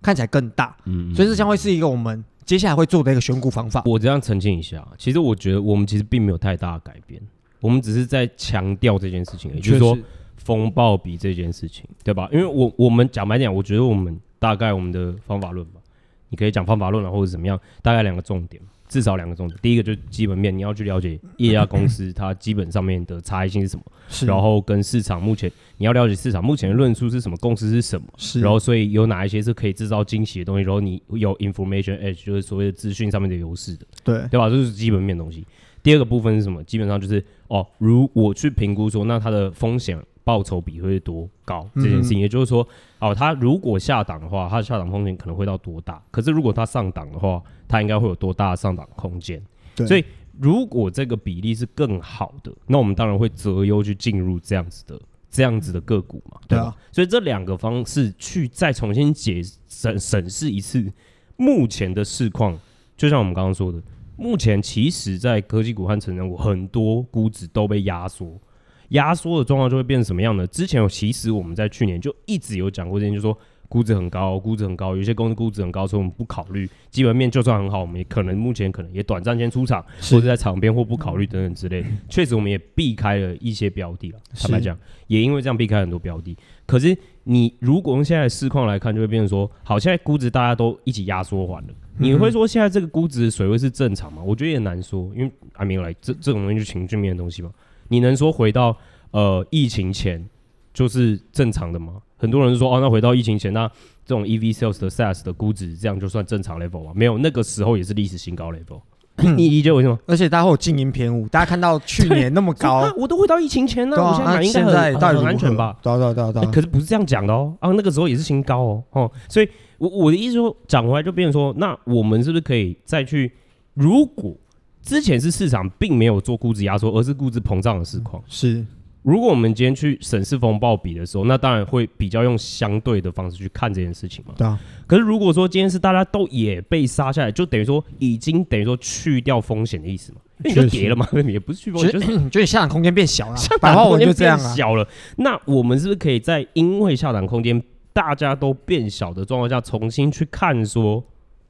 [0.02, 0.76] 看起来更大。
[0.86, 3.80] 嗯，所以这将会是一个我们接下来会做的一个选股方法。
[3.86, 7.22] 我这样澄清一下，其实我觉得我们其实并没有太大的改变，
[7.60, 9.96] 我们只是在强调这件事情而已，就是说
[10.44, 12.28] 风暴比这件事情，对吧？
[12.30, 14.20] 因为我我们讲白点，我觉得我们。
[14.36, 15.80] 大概我们的方法论吧，
[16.28, 17.58] 你可以讲方法论啊，或者怎么样？
[17.80, 19.58] 大概两个重点，至少两个重点。
[19.62, 24.26] 第一个就是基本面，你要去了解一家公司它基本上面的差异性是什么，是。
[24.26, 28.42] 然后跟市场目前你要了解市场目前的论述是什么，公司是什么，是。
[28.42, 34.50] 然后所以有哪一些是可以制造惊喜的东西，然后你有 information edge，就是所谓的资讯上面的优势的，对对吧？
[34.50, 35.46] 这就是基本面的东西。
[35.82, 36.62] 第二个部分是什么？
[36.64, 39.98] 基本上就是哦，如我去评估说，那它的风险。
[40.24, 42.66] 报酬比会多高这件事情，也就是说，
[42.98, 46.02] 哦，它如果下档的话，它的下档风险可能会到多大？
[46.10, 49.40] 可是如果它上档的话，它应该会有多大的上档空间？
[49.76, 50.02] 对，所以
[50.40, 54.98] 如果这个比例是更好的，那我们当然会择优去进入这样子的
[55.30, 56.64] 这样子的个股嘛，对吧？
[56.64, 60.90] 对啊，所以这两个方式去再重新解审审视一次
[61.36, 62.58] 目前的市况，
[62.96, 63.78] 就像我们刚刚说的，
[64.16, 68.40] 目前其实在科技股和成长股很多估值都被压缩。
[68.90, 70.46] 压缩的状况就会变成什么样呢？
[70.46, 73.36] 之前有，其实我们在去年就一直有讲过这件，就是说
[73.68, 81.84] 估值很高，估值很高，有些公司估值很高，所以我们不考虑基本面，就算很好，我们也可能目前可能也短暂先出场，或者在场边或不考虑等等之类。
[82.08, 84.18] 确实，我们也避开了一些标的了。
[84.38, 86.36] 坦白讲，也因为这样避开很多标的。
[86.66, 91.70] 可是你如果用现在的市况来看，就会变成说，好，现在估值大家都一起压缩完了。
[91.96, 94.22] 你会说现在这个估值水位是正常吗？
[94.22, 97.50] 我觉得也难说，因为还没有来这这种东西是情绪面的东西嘛。
[97.88, 98.76] 你能说回到
[99.10, 100.24] 呃疫情前
[100.72, 101.94] 就是正常的吗？
[102.16, 103.68] 很多人说哦，那回到疫情前，那
[104.04, 106.92] 这种 EV sales 的 SaaS 的估值这样就算正常 level 吗？
[106.94, 108.80] 没有，那个时候也是历史新高 level。
[109.36, 109.96] 你理解为什么？
[110.06, 113.96] 而且大家会有静音偏误，大家看到去年那么高， 我都回到疫情前呢。
[113.96, 114.60] 我现在买应该
[114.92, 115.76] 很很安全吧？
[115.80, 116.50] 对对对对。
[116.50, 123.30] 可是不是这样讲的哦，啊，那个时候也是新高哦，哦，所以我我的意思说，讲回来就变成说，那我们是不是可以再去，
[123.74, 124.36] 如果
[124.84, 128.22] 之前是市场并没有做估值压缩，而是估值膨胀的市况。
[128.28, 128.64] 是，
[129.02, 134.34] 如果我们今天去审视风暴比的时候，那当然会比较用相对的方式去看这件事情嘛。
[134.36, 134.60] 对啊。
[134.86, 140.18] 可是如果说今天是大家都也被杀下来，就等于说已经等于说去掉风险的意思嘛？
[140.44, 143.36] 因为你就跌了嘛，也不是去风险，就是就你下档空间变小了。
[143.38, 151.02] 下档空间变小了，那我们是不是可以在因为下档空间大家都变小的状况下，重新去看说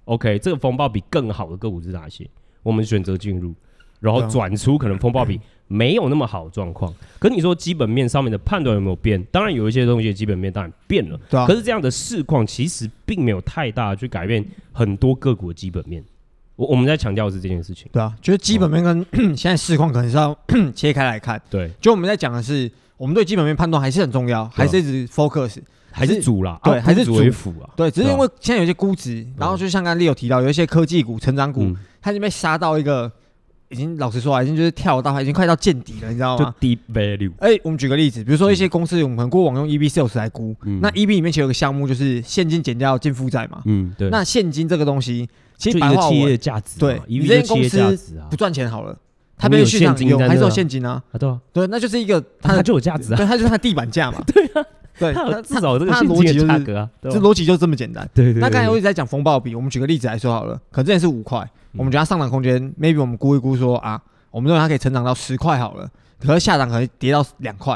[0.04, 2.28] ，OK，这个风暴比更好的个股是哪些？
[2.64, 3.55] 我们选择进入，
[4.00, 6.92] 然后转出可能风暴比 没有那么好状况。
[7.20, 9.22] 可你说基本面上面的判断有没有变？
[9.31, 11.46] 当然有一些东西的基本面当然变了，对啊。
[11.46, 16.05] 可是这样的市况其实并没有太大去改变很多个股的基本面。
[16.57, 20.37] 我我们在强调的是这件事情，对啊，就是基本面跟、嗯、现在市况可能是要
[20.72, 21.40] 切开来看。
[21.50, 25.59] 对，就我们在讲的是，我们对基本面判断还是很重要，还是一直 focus，
[25.94, 27.70] 还是主啦，对，还是主为辅啊。
[27.76, 31.62] 对，只是因为现在有些估值，然后就像刚刚 Leo 提到，有一些科技股、成长股。
[31.62, 33.11] 嗯它已经被杀到一个，
[33.70, 36.54] 已经老实说啊，已经就是跳到，已经快到见底了，你知道吗？
[36.61, 37.33] 就 deep value。
[37.38, 43.62] 哎、欸，我们举个例子，比如说一些公司，我们可能过往用 EB sales 来估，嗯、那 EB 里面其实有个项目就是现金减掉净负债嘛。
[43.64, 44.11] 嗯，对。
[44.11, 45.26] 那现金这个东西，
[45.57, 48.94] 其实白话文的价值，对，你这间公司不赚钱好了，
[49.38, 51.02] 它没有现金有，还是有现金啊？
[51.11, 54.22] 啊，对啊，对，那就是一个它就有价值啊，对，它就是它地板价嘛。
[54.30, 54.62] 对啊。
[54.98, 58.09] 对，他至少这个逻辑就是价格啊，这逻辑就这么简单。
[58.14, 58.40] 对对。
[58.40, 61.38] 那刚才我一直在讲风暴比，我们举个例子来说好了，可能之前是五块，
[61.72, 67.74] 我们觉得它上涨空间，maybe 我们估一估说啊，我们认为它可以成长到十块好了，可是下涨可能跌到两块，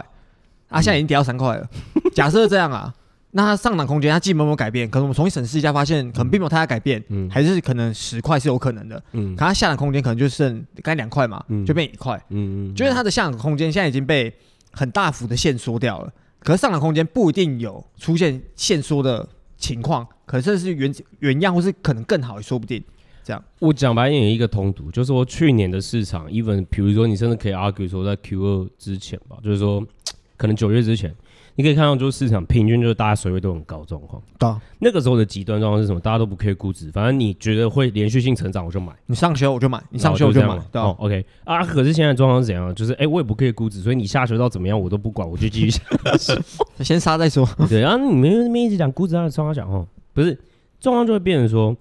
[0.68, 1.68] 啊，现在已经跌到三块了。
[2.14, 2.94] 假设这样啊，
[3.32, 9.02] 那它上涨空间它基本没有改变，可能我们重新审视一下，发现可能并没有太大改变，还是可能十块是有可能的。
[9.12, 9.34] 嗯。
[9.34, 12.16] 可它下涨空间可能就剩刚才两块嘛，就变一块。
[12.30, 12.74] 嗯嗯。
[12.74, 14.32] 就是它的下涨空间现在已经被
[14.70, 16.12] 很大幅的限缩掉了。
[16.40, 22.82] 可是上涨空间不一定有出现限缩的情况，可是是原原样，或是可能更好也说不定。
[23.24, 29.84] 这样，我讲白一点，一个通读，就是说去年的市场，even 比如说你甚至可以 argue 说在 Q 二之前吧，就是说
[30.38, 31.14] 可能九月之前。
[31.58, 34.22] 你可以看到，就是市场平均就是大家水位都很高状况。
[34.38, 35.98] 对，那个时候的极端状况是什么？
[35.98, 38.92] 大家都不可以估值，反正你觉得会连续性成长，我就买。
[39.06, 40.56] 你上修我就买，你上修我就买。
[40.70, 41.66] 对，OK 啊。
[41.66, 42.72] 可是现在状况是怎样？
[42.76, 45.82] 就是哎、欸，我也不可以估值，所以你下修到怎么样我都不管，我就继续下。
[46.78, 47.44] 先杀再说。
[47.68, 50.38] 对，然后你们那边一直讲估值，他双方讲哦，不是
[50.78, 51.76] 状况就会变成说，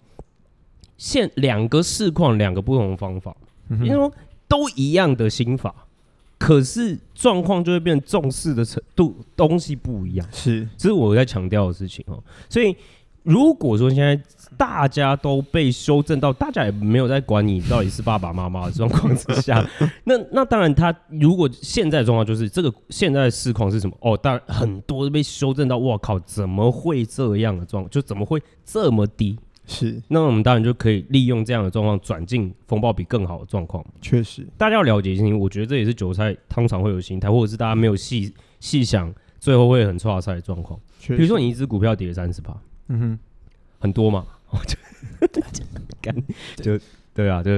[0.98, 3.38] 现两个市况两个不同的方法，
[3.70, 4.12] 因为说
[4.48, 5.76] 都一样的心法。
[6.38, 12.24] 可是状况就会变重视的程度东西不一样，是，这是我在强调的事情哦。
[12.48, 12.76] 所以
[13.24, 14.18] 如果说现在
[14.56, 19.68] 大家都被修正到，大家也没有在管你到底是爸爸妈妈的状况之下，
[20.06, 23.98] 那那当然，他如果现在的状况就是这个现在的市况是什么？
[24.00, 27.90] 哦，当然很多都被修正到，哇靠，怎么会这样的状？
[27.90, 29.38] 就怎么会这么低？
[29.68, 33.86] 是，那我们当然就可以利用这样的状况转进风暴比更好的状况。
[34.02, 40.80] 确实，大家要了解一些，我觉得这也是韭菜通常会有心态，或者是大家没有细细想，最后会很差赛的状况。
[41.06, 42.56] 比如说你一只股票跌了三十趴，
[42.88, 43.20] 嗯哼，
[43.80, 44.26] 很多嘛，
[46.58, 46.80] 就
[47.14, 47.52] 对啊，就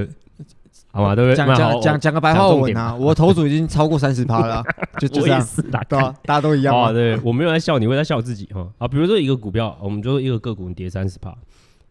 [0.92, 1.36] 好嘛，对不对？
[1.36, 4.64] 讲讲讲讲个白话文啊，我投组已经超过三十趴了，
[5.00, 5.48] 就就这样，
[5.88, 6.92] 对啊，大家都一样啊。
[6.92, 8.68] 对，我没有在笑你，我在笑自己哈。
[8.80, 11.36] 啊，比如说一个股票，我们就说一个个股你跌三十趴，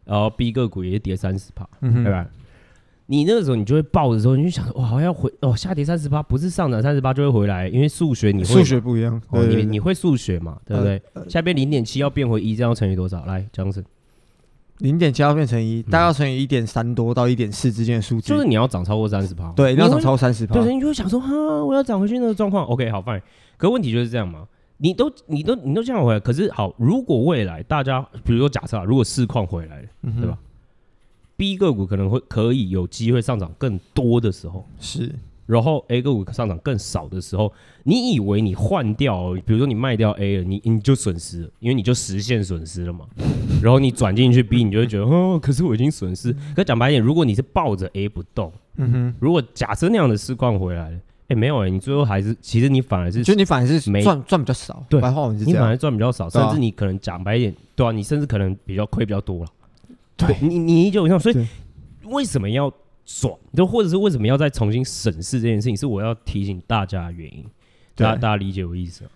[0.08, 2.26] 然后 B 个股也跌三十趴，对吧？
[3.10, 11.00] 你那个时候，你就会抱的时候，你就想哇，好像回哦，下跌三十八，不是上涨三十八就会回来，因为数学你会数学不一样，哦，你你会数学嘛，对不对？
[11.28, 13.24] 下边零点七要变回一，这样要乘以多少？
[13.26, 13.84] 来，江神，
[14.78, 23.20] 零点七要变成一，大概要乘以一点三多到一点四之间的数字，就是你要涨超过三十趴，对，你要涨超过三十趴，对，你就会想说哈，我要涨回去那个状况，OK，好，fine。
[23.56, 24.46] 可问题就是这样嘛，
[24.78, 29.88] 你都你都你都这样回来，可是好，如果未来大家比如说假设啊，如果市况回来了，
[30.20, 30.38] 对吧
[31.36, 35.14] ？B 个股可能会可以有机会上涨更多的时候，是，
[35.46, 37.52] 然后 A 个股上涨更少的时候，
[37.84, 43.06] 你以为你换掉，比如说你卖掉 A 了，你你就损失了，因为你就实现损失了嘛。
[43.62, 46.34] 然后你转进去 B，你就会觉得哦，可是我已经损失。
[46.54, 59.50] 可讲白一点，如果你是抱着 A 不动，嗯哼，如果假设那样的市况回来了，哎，没有哎，你最后还是其实你反而是，就你反而是没赚赚比较少，对，白话文是这样，你反而赚比较少，甚至你可能讲白一点，对啊，你甚至可能比较亏比较多了。
[60.16, 61.46] 对你，你就像所以。
[62.10, 62.72] 为什么要
[63.04, 63.30] 转？
[63.52, 65.76] 就或者是为什么要再重新审视这件事情？
[65.76, 67.44] 是我要提醒大家的原因。
[67.94, 69.10] 大家大家理解我意思啊？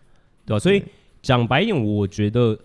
[0.44, 0.58] 对吧？
[0.58, 0.84] 所以
[1.22, 2.58] 讲白一点，我觉得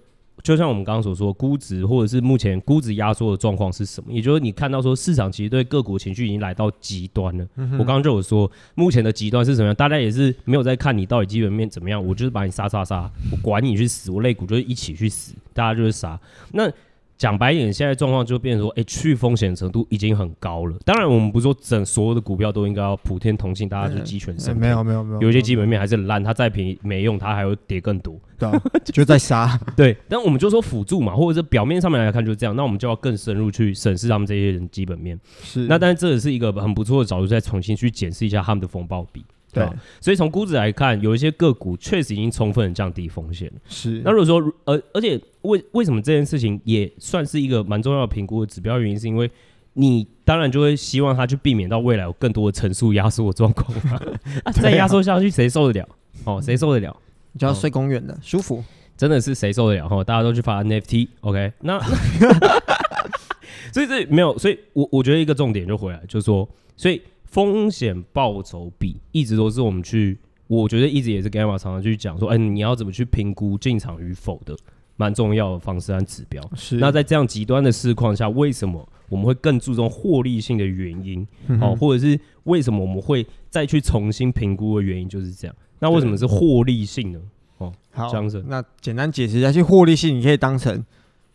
[0.47, 4.13] 就像我们刚刚所说，估值或者是目前估值压缩的状况是什么？
[4.13, 7.45] 也就是你看到说市场其实对个股情绪已经来到极端了。
[7.73, 9.75] 我刚刚就有说，目前的极端是什么样？
[9.75, 16.17] 大家也是没有在看你到底基本面怎么样，我就是把你杀杀杀，我管你去死，我肋骨就是一起去死，大家就是杀。
[16.53, 16.71] 那
[17.17, 20.75] 讲白一点，现在状况就变成说，哎、欸，去风险程度已经很高了。
[20.85, 24.57] 当然，我们不是说整所有的股票都应该要普天同庆，大家就鸡犬升天。
[24.59, 28.19] 没有没有没有，有一些基本面还是很烂，它再便宜没用，它还会跌更多。
[28.37, 29.59] 对、啊，就在杀。
[29.75, 35.19] 对，但我们就说辅助嘛，或者是表面上面来看就是这样，那我们就要更深入去审视他们这些人基本面。
[35.41, 35.65] 是。
[35.67, 39.25] 那但是这也是一个很不错的角度，再重新去检视一下他们的风暴比。
[39.57, 43.51] 对，对，所以从估值来看，有一些个股确实已经充分的降低风险。
[43.67, 48.79] 是，那如果说，呃，而且为为什么这件事情也算是一个蛮重要的评估的指标？
[48.79, 49.29] 原因是因为
[49.73, 53.77] 你当然就会希望它去避免到未来有更多的乘数压缩的状况。
[54.53, 55.89] 再压缩下去，谁受得了？
[56.23, 56.95] 哦，谁受得了？
[57.31, 58.63] 你就要睡公园的，舒服，
[58.95, 59.87] 真的是谁受得了？
[59.87, 61.53] 哈，大家都去发 NFT，OK？
[61.59, 61.79] 那
[63.73, 67.01] 所以这没有，所以我我觉得一个重点就回来，就是说，所以。
[67.29, 74.55] 风险报酬比一直都是我们去，我觉得一直也是 Gamma 常常去讲说，哎、欸，你要怎么去评估进场与否的
[74.95, 76.41] 蛮重要的方式和指标。
[76.55, 76.77] 是。
[76.77, 81.27] 那在这样极端的市况下，为什么我们会更注重获利性的原因？
[81.47, 85.55] 嗯、哦，或者是为什么我们会再去重新评估的原因就是这样。
[85.79, 87.19] 那为什么是获利性呢？
[87.57, 88.09] 哦，好，
[88.47, 90.83] 那简单解释一下，其实获利性你可以当成。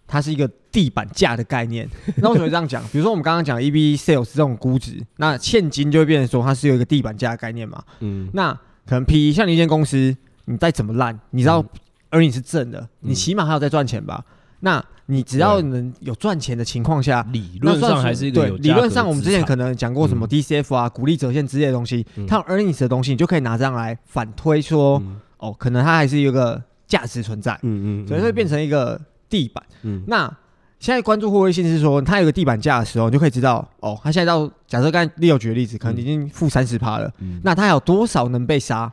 [0.05, 2.83] 它是一个地板价的概念， 那为什么这样讲？
[2.91, 7.85] 比如说我们刚刚讲 EV Sales 这种估值，那现金就会变成说它是有一个地板价的概念嘛。
[8.01, 8.53] 嗯，那
[8.87, 11.63] 可能 P 像你一间公司，你再怎么烂，你知道
[12.11, 14.25] earning 是正的，你起码还有在赚钱吧？
[14.61, 18.71] 那你只要能有赚钱的情况下，理论上还是一个有对。
[18.71, 25.03] 理论上我们之前可能讲过什么 DCF 啊、股利折现之类的东西，它有 earnings 的东西，你就可以拿这样来反推说，
[25.37, 27.53] 哦，可能它还是有一个价值存在。
[27.63, 29.01] 嗯嗯，所以会变成一个。
[29.33, 30.31] 地板，嗯，那
[30.83, 38.92] 现在关注获利性是说，它有个地板价的时候，你就可以知道，哦，它现在到假设刚才 Leo 举的例子，可能已经负三十趴了，嗯、那它有多少能被杀？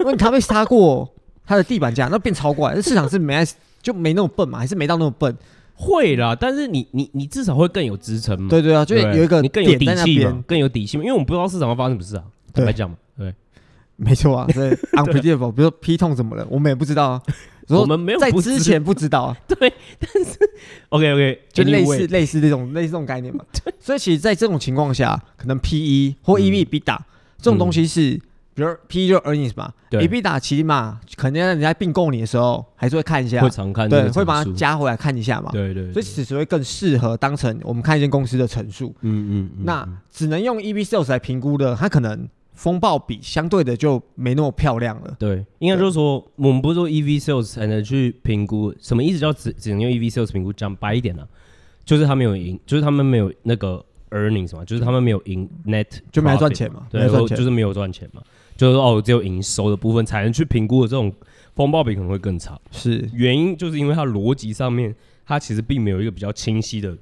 [0.00, 1.06] 因为它被杀过
[1.44, 3.46] 它的地板价，那变超怪，那市场是没
[3.82, 5.36] 就没那么笨嘛，还是没到那么笨？
[5.74, 8.48] 会啦，但是你你你至少会更有支撑嘛？
[8.48, 13.34] 对对啊，就是有一个你更有底气嘛，更有底气嘛，因为我们不知道市场会发生什么事啊，坦白讲嘛，对，
[13.96, 17.22] 没错啊，所以 unpredictable，比如说 P 痛怎么了，我们也不知道啊。
[17.68, 19.22] 我们没有在之前不知道。
[19.22, 20.38] 啊， 对，但是
[20.90, 23.44] OK OK，就类似类似这种类似这种概念嘛。
[23.80, 26.98] 所以其实，在这种情况下，可能 PE 或 EV/EBITDA
[27.38, 28.20] 这种东西是，
[28.54, 35.50] 比如 PE 就 earnings 嘛，EBITDA 起码可能人家并购你的时候，还是会看一下，会常看，对，会把它加回来看一下嘛。
[35.52, 38.94] 对对，所以此时会更适合当成我们看一间公司的陈述。
[39.02, 42.26] 嗯嗯，那只能用 EV sales 来评估的，它可能
[42.56, 45.14] 风暴比相对的就没那么漂亮了。
[45.18, 49.18] 对，应该就是说，我们不是说 EV sales 才能去评估什么意思？
[49.18, 50.52] 叫只只能用 EV sales 评估？
[50.52, 51.28] 讲白一点呢、啊，
[51.84, 56.86] 就是他没有赢，就是他们没有那个 earnings 嘛，就是他们没有赢 net，就没赚钱嘛。
[56.90, 58.22] 对，就是没有赚钱嘛。
[58.56, 61.12] 就是说哦，只有营收的部分才能去评估的这种
[61.54, 62.58] 风暴比可能会更差。
[62.70, 64.94] 是原因就是因为它逻辑上面，
[65.26, 66.96] 它其实并没有一个比较清晰的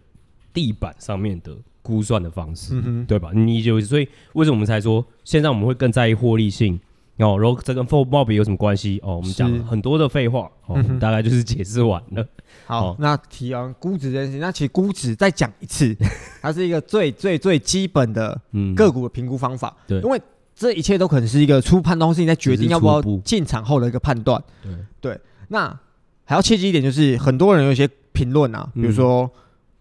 [0.53, 1.57] 地板上面的。
[1.85, 3.31] 估算的方式，嗯、对吧？
[3.35, 6.81] 你就所以为什么我们才说现在我们会更在意获利性
[7.19, 7.39] 哦？
[7.39, 9.17] 然后这跟风暴比有什么关系哦？
[9.17, 12.27] 我们讲了很多的废话，哦，嗯、大概就是解释完了。
[12.65, 15.95] 好，哦、那提完估值这件事情，那其实估值再讲一次，
[16.41, 18.41] 它是一个最最最基本的
[18.75, 19.77] 个股的评估方法。
[19.87, 20.19] 对、嗯，因为
[20.57, 24.43] 这一切都可能是一个初判断，是你在决定要不要进场后的一个判断。
[24.63, 25.79] 对对，那
[26.25, 29.25] 还要切记一点，就是很多人有一些评论啊，比如说。
[29.25, 29.31] 嗯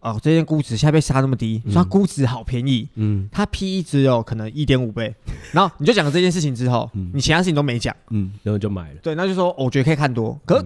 [0.04, 5.16] 哦，这件估值现在被杀那么低，说它估值好便宜，嗯，它 P E 只有可能一点五倍，
[5.54, 10.62] 然后你就讲了这件事情之后，你其他事情都没讲，嗯，然后就买了，对，那就说我觉得可以看多，可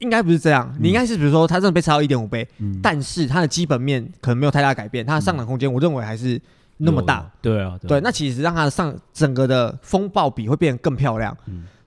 [0.00, 2.44] 应该不是这样，你应该是比如说它真的被杀到一点五倍，
[2.82, 6.40] 但是它的基本面可能没有太大改变，它的上涨空间我认为还是
[6.78, 11.36] 那么大，对啊，对，那其实让它的上整个的风暴比会变得更漂亮，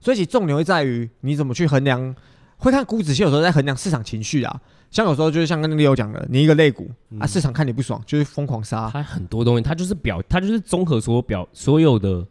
[0.00, 2.16] 所以其实重点会在于你怎么去衡量，
[2.56, 4.58] 会看估值，其实有时候在衡量市场情绪啊。
[4.90, 8.88] 像有时候就是像跟那个 Leo 讲的，你一个肋骨、嗯、啊，市场看你不爽，就是疯狂杀。
[8.92, 12.26] 它很多东西，它就是表，它就是综合所有表所有的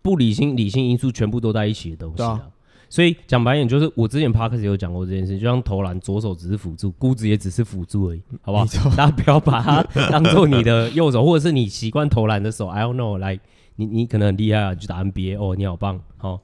[0.00, 2.30] 不理性、理性因素全部都在一起的东西啊。
[2.30, 2.42] 啊
[2.88, 8.64] 所以讲白一点，就是我之前 Podcast 有讲过这件事，就像投篮，左手只是辅助，估值也只是辅助而已，好不好？
[8.96, 12.66] 大家不要把它当做你的右手，或者是你习惯投篮的手。
[12.66, 13.44] I don't know，来、like，
[13.76, 16.40] 你你可能很厉害啊，就打 NBA 哦，你好棒，好。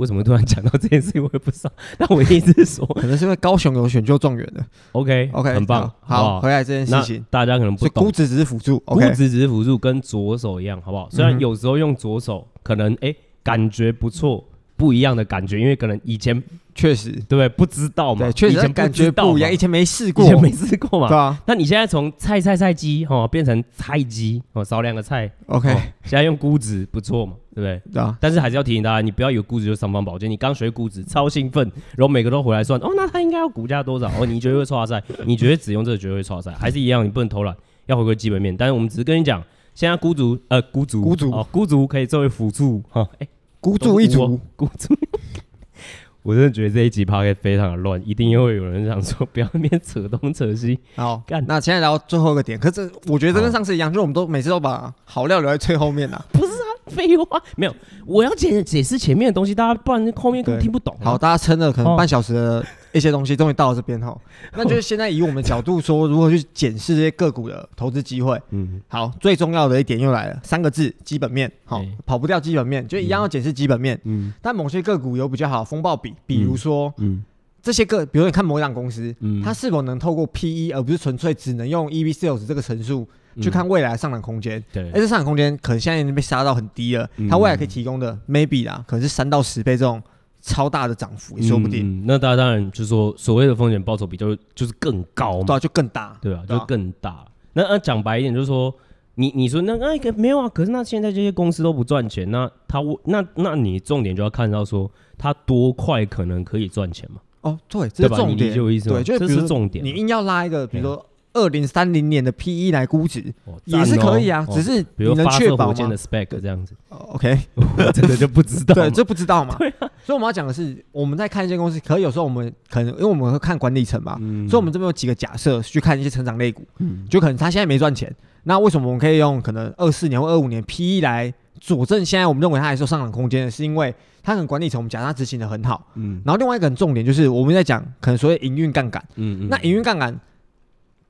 [0.00, 1.22] 为什么突然讲到这件事情？
[1.22, 1.70] 我也不知道。
[1.98, 4.64] 但我的意思是说， 可能是因为高雄有选秀状元的。
[4.92, 5.92] OK OK，很棒。
[6.00, 8.04] 好，回来这件事情，大家可能不懂。
[8.04, 11.08] 估值只是辅助，估值只是辅助，跟左手一样，好不好？
[11.10, 14.42] 虽然有时候用左手可能哎感觉不错，
[14.80, 16.42] 不一样的感觉，因为可能以前。
[16.72, 17.48] 确实，对不对？
[17.48, 18.20] 不知道嘛？
[18.20, 19.52] 对，确实感觉不一样。
[19.52, 21.08] 以前没试过，以前没试过嘛？
[21.08, 21.38] 对啊。
[21.44, 25.30] 那你现在从菜菜菜鸡哦变成菜鸡哦，少两个菜。
[25.46, 25.68] OK。
[26.04, 27.34] 现在用估值不错嘛？
[27.54, 27.92] 对不对？
[27.92, 28.16] 对啊。
[28.18, 30.30] 但是还是要提醒大家，你不要有估值就尚方宝剑。
[30.30, 34.06] 你刚学估值超兴奋，然后每个都回来算哦，那他应该要股价多少？
[34.18, 35.02] 哦，你觉得会错赛？
[35.26, 36.52] 你觉得只用这个绝对会错赛？
[36.52, 37.04] 还是一样？
[37.04, 37.54] 你不能偷懒，
[37.86, 38.56] 要回归基本面。
[38.56, 39.42] 但是我们只是跟你讲，
[39.74, 43.06] 现在孤足呃孤足孤足哦孤足可以作为辅助哈。
[43.18, 43.28] 哎，
[43.60, 44.16] 孤注一掷，
[44.56, 44.94] 孤注。
[46.22, 50.78] 我真的觉得这一集 podcast 非常的乱，一定又会有人想说不要那边扯东扯西。
[50.94, 56.22] 好，干，那现在聊到最后一个点，可是我觉得这跟上次一样，就是我们都每次都把好料留在最后面呐。
[56.30, 56.59] 不是啊，
[56.90, 57.74] 废话，没有，
[58.04, 60.96] 我要解解释前面的东西，大家不然后面根本听不懂。
[61.00, 62.66] 好，大家撑了可能半小时的。
[62.92, 64.18] 一些东西终于到了这边哈，
[64.56, 68.36] 那就是现在以我们角度说，如何去检视这些个股的投资机会。
[68.50, 71.48] 嗯，好，最重要的一点又来了，三个字：基本面。
[71.64, 73.96] 好，跑不掉基本面，就一样要检视基本面。
[74.02, 77.22] 嗯，但某些个股有比较好风暴比，比如说，嗯，
[77.62, 83.06] 这些个，比如你看某一档公司，嗯，它是否能透过 PE，而不是纯粹只能用 EV sales 这个乘数
[83.40, 84.62] 去看未来的上涨空间。
[84.72, 90.02] 对，而这上涨空间可能现在已经被杀到很低了，它未来可以提供的 maybe 啦，可能是三到十倍这种。
[90.42, 97.26] 超大的涨幅也说不定，嗯、那大家当然就是说，所谓的风险报酬比就是就是更高嘛，对、啊，就更大，对啊，就更大。
[97.52, 98.74] 那那讲白一点，就是说，
[99.16, 107.20] 你你说那那个没有啊，可是那现在这些公司都不赚钱，那他那那你重点就要看到说，他多快可能可以赚钱嘛？
[107.42, 109.00] 哦，对，这是重点，你理解我意思吗？
[109.04, 111.06] 对，就是重点，你硬要拉一个，比如说。
[111.32, 113.32] 二零三零年的 P E 来估值
[113.64, 116.74] 也是可以啊，只是你能确保火箭的 spec 这样子。
[116.88, 118.74] OK， 我真的就不知道。
[118.74, 119.54] 对，这不知道嘛？
[119.60, 119.88] 对啊。
[120.04, 124.16] 所以我们要讲的是，我们在看一间公司，可以有时候我们可能因为我们会看管理层嘛，
[124.48, 126.66] 所以我们这边有几个假设去看一些成长类股，
[127.08, 133.50] 就可能他现在没赚钱，那为什么我们可以用可能二四年或二五年 P E 来佐证现在我们认为它还是有上涨空间的？
[133.52, 136.20] 是因为它可能管理层我们讲他执行的很好，嗯。
[136.24, 139.48] 然后另外一个很重点就是我们在讲可能所谓营运杠杆，嗯嗯。
[139.48, 140.18] 那营运杠杆。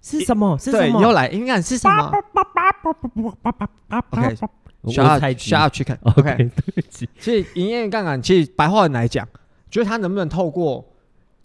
[0.03, 0.57] 是什么？
[0.59, 0.99] 是什么？
[0.99, 2.11] 对，又来，应该是什么
[4.81, 5.99] ？OK，shut up，shut up chicken。
[6.16, 7.07] OK，对不起。
[7.20, 9.29] 其实营业杠杆，其实白话文来讲，
[9.70, 10.83] 就是它能不能透过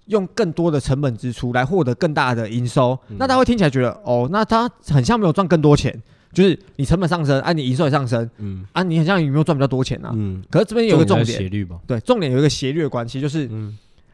[0.05, 2.97] 用更多的成本支出来获得更大的营收？
[3.17, 6.01] 那他会听起来觉得，哦，那他很像没有赚更多钱，
[6.35, 10.11] 就是你成本上升，啊，你营收也上升，嗯，啊，你很像有没有赚比较多钱啊？
[10.13, 10.43] 嗯。
[10.51, 11.79] 可是这边有个重点，斜率吧？
[11.87, 13.49] 对，重点有一个斜率的关系，就是，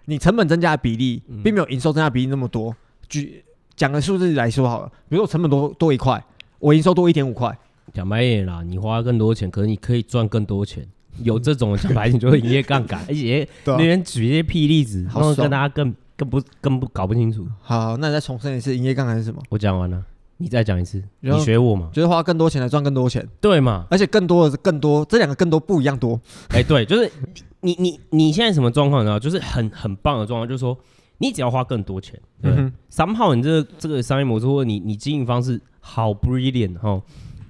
[0.05, 2.75] 你成本增加的比例，并没有营收增加比例那么多。
[3.09, 3.43] 举
[3.75, 6.23] 讲个数字来说好了，比如说我成本多多一块，
[6.59, 7.57] 我营收多一点五块。
[7.93, 10.87] 讲白一点啦，你花更多钱，可是你可以赚更多钱。
[11.23, 15.05] 有这种讲白就会营业杠杆，而且那边举一些屁例子，
[15.37, 17.45] 让大家更更不更不搞不清楚。
[17.59, 19.41] 好，那你再重申一次，营业杠杆是什么？
[19.49, 20.01] 我讲完了。
[20.41, 21.91] 你再讲一次，你学我嘛？
[21.93, 23.85] 就是花更多钱来赚更多钱，对嘛？
[23.91, 26.19] 而且更多的是更多，这两个更多不一样多。
[26.49, 27.11] 哎、欸，对，就是
[27.59, 29.19] 你你你现在什么状况呢？
[29.19, 30.75] 就是很很棒的状况，就是说
[31.19, 32.51] 你只要花更多钱，对，
[32.89, 36.99] 三、嗯、号你这个这个商业模式或者你你经营方式好 brilliant 哈，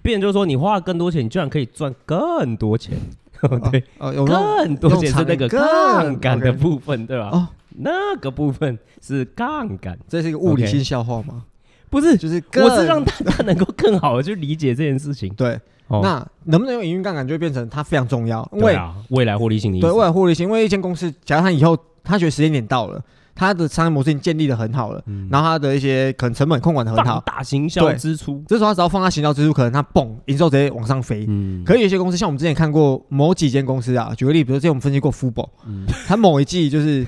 [0.01, 2.97] 变就是说你花了更多钱，你居然可以赚更多钱，
[3.71, 7.29] 对，哦，更多钱是那个杠杆的部分，对吧？
[7.31, 11.45] 哦，那个部分是杠杆，这是一个物理性笑话吗？
[11.91, 15.31] 不是，就是我是让大家能够更好的 去理解这件事情。
[15.35, 18.49] 对，哦、那能不能用营运杠杆，就会变成它非常重要。
[18.53, 19.79] 因为啊，未来获利性的。
[19.79, 23.03] 对，未来获利性，因为一间公司，假如它以后它觉得时间点到了，
[23.35, 31.25] 它的商业模式已经建立的很好了，嗯、然后它的一些可能成本控管的很好，大行销支出，这时候它只要放大行销支出，可能它蹦，营收直接往上飞。
[31.27, 37.05] 嗯，可以有些公司，像我们之前看过某几间公司啊，举个例，比如说之前我们分析过 Fubo，嗯，它某一季就是。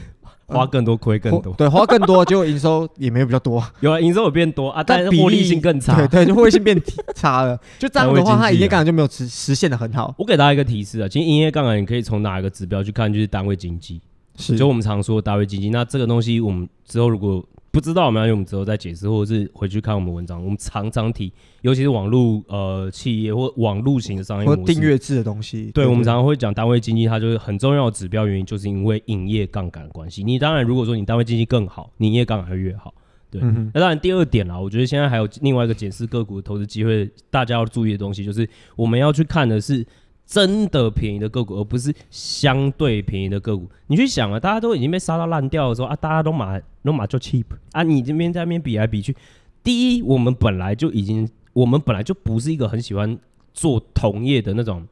[0.54, 6.80] 花更多亏更多， 对，花更多，结果营收也没有比较多，有啊，营收有变多啊， 但是获利性更差，对对，就获利性变
[7.16, 10.14] 差了， 就这样的话，它营业杠杆就没有实实现的很好。
[10.18, 14.02] 我给大家一个提示啊，其实营业杠杆你可以从哪一个指标去看，就是单位经济，
[14.38, 15.70] 是，就我们常说的单位经济。
[15.70, 17.44] 那这个东西我们之后如果
[17.74, 20.40] 不知道，我们要用我们之后再解释，或者是回去看我们文章。
[20.44, 25.72] 我们常常提，尤其是网络呃企业或网络型的商业模式，或订阅制的东西。
[25.74, 30.24] 对，我们常常会讲单位经济，它就是很重要的指标原因，就是因为营业杠杆的关系。
[30.24, 32.94] 你当然如果说你单位经济更好，你营业杠杆会越好。
[33.32, 39.84] 对，嗯、那当然第二点啦，我觉得现在还有另外一个检视个股的投资机会，大家要注意的东西就是我们要去看的是。
[40.26, 43.68] 真的便宜的个股，而不是相对便宜的个股。
[43.88, 49.16] 你去想啊，大家都已经被杀到烂掉的时候啊，大家都买都买就 cheap 啊，你这边在那边比来比去。
[49.64, 53.18] 第一，我们本来就已经，我们本来就不是一个很喜欢
[53.54, 54.86] 做同业的那种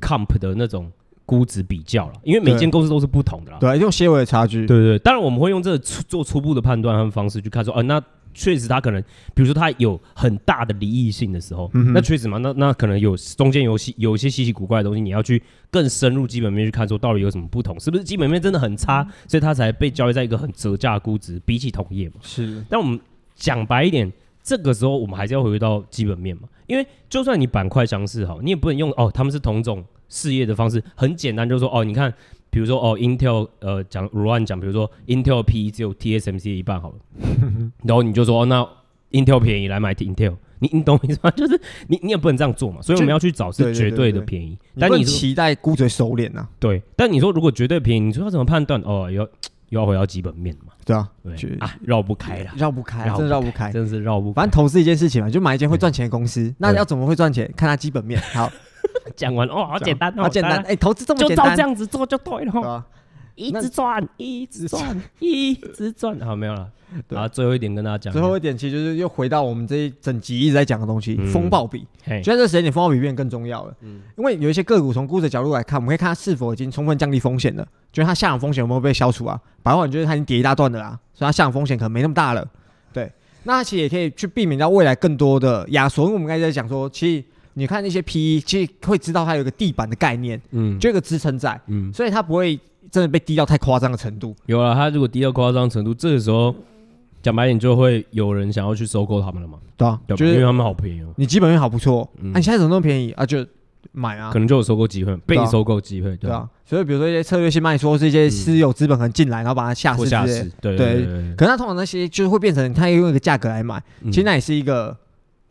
[0.00, 0.90] comp 的那种
[1.24, 3.58] 估值比较了，因为每间公司都是不同的啦。
[3.58, 4.66] 对，用些微的差距。
[4.66, 8.02] 对，对对，当然我们会用这个做初步的判断和方式去看说，啊，那。
[8.34, 9.02] 确实，他可能，
[9.34, 22.16] 比如说他有很大的离异性的时候，嗯、那确实嘛，那那可能有中间有些有一些稀奇古怪的东西，你要去更深入基本面去看，说到底有什么不同，是不是基本面真的很差，嗯、所以他才被交易在一个很折价估值，比起同业嘛。
[22.22, 22.64] 是。
[22.68, 22.98] 但我们
[23.34, 24.10] 讲白一点，
[24.42, 32.12] 这个时候我们还是要回归到基本面嘛，因为就算你板块相似好，你也不能用哦，他们是同种事业的方式，很简单，就是说哦，你看。
[32.52, 36.96] 比如说哦，Intel 呃讲乱讲，比如说 Intel P 只有 TSMC 的一半好了，
[37.82, 38.68] 然后你就说哦，那
[39.12, 41.30] Intel 便宜来买 Intel，你你懂我意思吗？
[41.34, 44.48] 就是你你也不能这样做嘛，所以我们要去找是绝对的便宜。
[44.48, 46.46] 对对对对，但你期待估值收敛呐？
[46.60, 48.78] 对，但你说如果绝对便宜，你说要怎么判断？
[48.82, 49.22] 哦，要
[49.70, 50.74] 又要回到基本面嘛？
[50.84, 54.34] 对啊，对啊，绕不开了，绕不开，真的绕不开，真的是绕不开。
[54.34, 57.50] 反正投资一件事情嘛，就买一间会赚钱的公司，那要怎么会赚钱？
[57.56, 58.52] 看它基本面好。
[59.16, 60.58] 讲完哦，好简单，好简单。
[60.62, 62.52] 哎，投资这么简单，就照这样子做就对了。
[62.52, 62.86] 哈，
[63.34, 66.18] 一直赚，一直赚，一直赚。
[66.20, 66.68] 好，没有了。
[67.14, 68.12] 啊，最后一点跟大家讲。
[68.12, 71.86] 最后一点其实就是又回到我们这一整集一直在讲的东西——风暴比。
[72.04, 73.74] 现在这时间点，风暴比变更重要了。
[73.80, 79.40] 嗯，因为有一些个股从估值角度来看，我们可以看它是否已经充分降低风险了，就是它下档风险有没有被消除啊？
[79.62, 82.46] 白话，你觉得它已经跌一大段的啦，所以它下档风险可能没那么大了。
[82.92, 83.10] 对，
[83.44, 86.02] 那其实也可以去避免到未来更多的压缩。
[86.02, 87.24] 因为我们刚才在讲说，其实。
[87.54, 92.58] 你看那些 PE，其实会知道它有一个地板的概念，嗯，就有个支撑在，嗯，所以它不会
[92.90, 94.34] 真的被低到太夸张的程度。
[94.46, 96.54] 有啊，它如果低到夸张程度，这个时候
[97.22, 99.58] 讲白点就会有人想要去收购他们了嘛？
[99.76, 101.12] 对啊，就是因为他们好便宜哦。
[101.16, 103.26] 你基本面好不错，嗯、啊，你现在怎么那么便宜啊？
[103.26, 103.44] 就
[103.92, 106.48] 买啊，可能就有收购机会，被收购机会，对啊。
[106.64, 111.34] 所以比如说一些策略性卖出，是一些私有资本可能进来，然后把它下市，下市，对对，对，对。
[111.36, 114.96] 可是它通常那些就是会变成它用一个价格来买，嗯、其实那也是一个。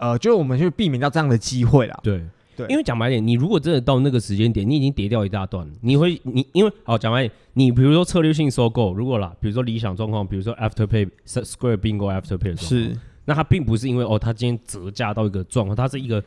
[0.01, 1.99] 呃，就是我们去避免到这样的机会啦。
[2.01, 2.21] 对
[2.57, 16.21] 对，因为讲白点，你如果真的到那个时间点，你已经跌掉一大段，你会你因为好讲白点，你比如说策略性收购，如果啦，比如说理想状况，比如说 Afterpay Square Bingo Afterpay 是，那它并不是因为哦，它今天折价到一个状况，它是一个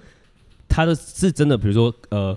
[0.67, 2.35] 它的是真的，比如说呃，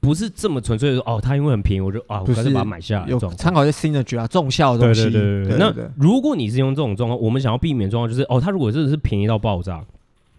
[0.00, 3.08] 不是这么纯粹的说哦，它因为很便宜，我就啊，我干脆把它买下来。
[3.08, 5.04] 有参考一些 synergy 啊，重效的东西。
[5.04, 5.58] 对对对对。
[5.58, 9.82] 那如果你是用这种状况，我们想要避免状况就是哦，它如果真的是便宜到爆炸。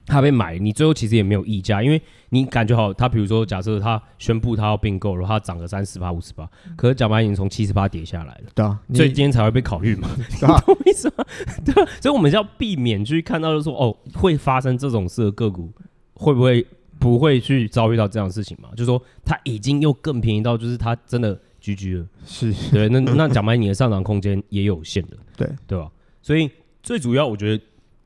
[0.06, 11.26] 他被买，你最后其实也没有溢价，因为你感觉好，他比如说假设他宣布他要并购，然后他涨个三十八、五十八，可是讲白已经从七十八跌下来了，对啊，所以今天才会被考虑嘛，懂我意思吗？
[11.66, 15.72] 对， 所以我们要避免去看到就是说哦，会发生这种事的个股，
[16.16, 16.66] 会不会
[17.00, 18.70] 不会去遭遇到这样的事情嘛？
[18.72, 25.90] 就是说它已经又更便宜到，就是它真的居居了，是对，那那讲白你的上涨空间也有限的，对对吧？
[26.22, 26.50] 所以
[26.82, 27.64] 最主要我觉得，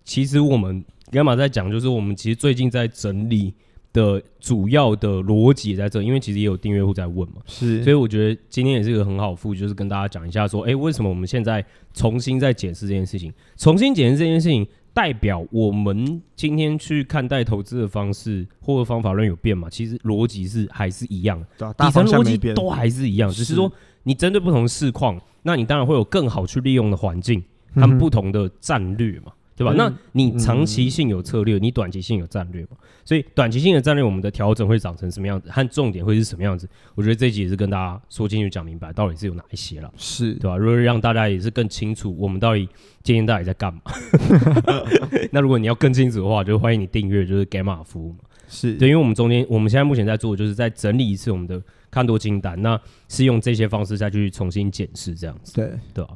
[0.07, 0.83] 其实我们。
[1.09, 1.71] 干嘛在讲？
[1.71, 3.53] 就是我们其实最近在整理
[3.93, 13.31] 的主要的逻辑也在这，因为其实也有订阅户在问嘛，是，所以我觉得今天也是一个很好的复，就是跟大家讲一下说，哎，为什么我们现在重新在检视这件事情？
[13.55, 19.69] 重新检视这件事情代表我们今天去看待投资的方式或者方法论有变嘛？
[19.69, 23.71] 其实逻辑是 还是一样，底层逻辑都还是一样，只是说
[24.03, 27.41] 你针对不同的市况，那你当然会有更好去利用的环境，
[27.75, 29.31] 他们不同的战略嘛。
[29.57, 29.73] 对吧？
[29.75, 32.77] 那你长期性有策略，你短期性有战略嘛？
[33.03, 36.69] 所以短期性的战略，我们的调整会长成什么样子，和重点会是什么样子？
[36.93, 40.55] 我觉得这一集也是跟大家说清楚、讲明白，到底是有哪一些了，是对吧？
[40.55, 42.69] 如果让大家也是更清楚，我们到底
[43.01, 43.81] 今天到底在干嘛？
[45.33, 48.19] 那如果你要更清楚的话，就欢迎你订阅，就是 Gamma 服务嘛。
[48.49, 52.79] 是对，因为我们中间，我们现在目前在做，就是在整理一次我们的看多清单，那
[53.09, 56.11] 是用这些方式再去重新检视这样子，对对吧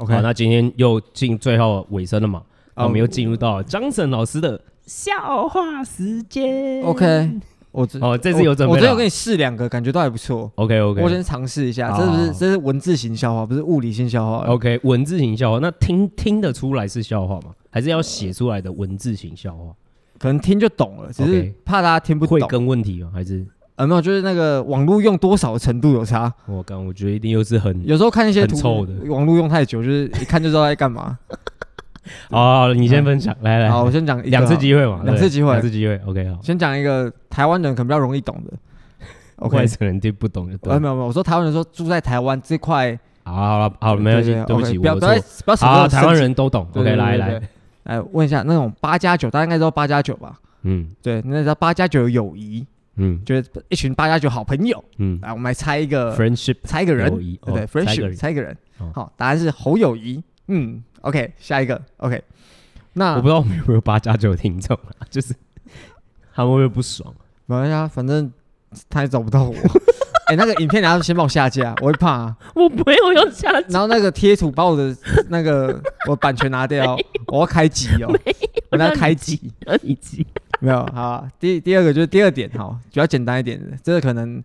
[0.00, 2.42] ？OK，好，那今天又进最后尾声了嘛？
[2.74, 6.82] 我们又进入到张晨老师的笑话时间。
[6.82, 7.30] OK，
[7.70, 10.50] 我这哦这次有准备，我这有给你试两个，感觉都还不错。
[10.54, 17.54] OK OK，我先尝试一下，这是不是这是文字型笑话，不是物理性笑话？OK，文字型笑话，那听听得出来是笑话吗？
[17.68, 19.74] 还是要写出来的文字型笑话？
[20.18, 22.40] 可能听就懂了，只是怕大家听不懂。
[22.40, 23.10] 会跟问题吗？
[23.12, 23.46] 还是？
[23.80, 26.30] 呃，没有，就是那个网络用多少程度有差。
[26.44, 31.18] 我刚我觉得一定又是很有时候看一些图臭的网络用太久，就是一看就知道在干嘛。
[32.28, 33.70] 好，你先分享，来来。
[33.70, 35.98] 好，我先讲两次机会嘛，两次机会，两次机会。
[36.06, 36.38] OK，好。
[36.42, 38.52] 先讲一个台湾人可能比较容易懂的。
[39.36, 40.78] OK，外省人听不懂就对。
[40.78, 42.98] 没有没有，我说台湾人说住在台湾这块。
[43.24, 45.56] 好好了，好了，没关系，对不起，不要不要不要。
[45.56, 46.68] 好，台湾人都懂。
[46.74, 47.40] OK，来来
[47.84, 50.38] 来问一下，那种八加九，大家应该知道八加九吧？
[50.64, 52.66] 嗯，对，那叫八加九友谊。
[53.02, 54.84] 嗯，就是一群八加九好朋友。
[54.98, 58.56] 嗯，来，我们来猜一个 friendship，猜一个人，对不对？friendship，猜一个人。
[58.92, 60.22] 好，答案是侯友谊。
[60.48, 62.22] 嗯，OK，下一个，OK。
[62.92, 64.78] 那我不知道我们有没有八加九听众，
[65.08, 65.34] 就是
[66.34, 67.14] 他们会不会不爽？
[67.46, 68.30] 没关系啊，反正
[68.88, 69.54] 他也找不到我。
[70.26, 72.34] 哎，那个影片你要先帮我下架，我会怕。
[72.54, 73.66] 我没有要下架。
[73.68, 74.96] 然后那个贴图把我的
[75.28, 76.96] 那个我版权拿掉，
[77.26, 78.12] 我要开机哦。
[78.70, 80.24] 我要开机，要你机。
[80.62, 81.26] 没有，好。
[81.38, 84.42] 第第二个就是第二点哈，比较简单一点的，这个可能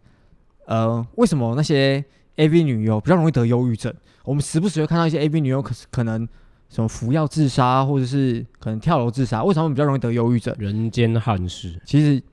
[0.66, 2.04] 呃，为什么那些
[2.38, 3.94] AV 女优比较容易得忧郁症？
[4.24, 6.28] 我们时不时会看到一些 AV 女优，可是可能
[6.70, 10.56] 什么服药自杀，或者是可能跳楼自杀，为什么比较容易得忧郁症？
[10.58, 11.80] 人间憾事。
[11.86, 12.24] 其实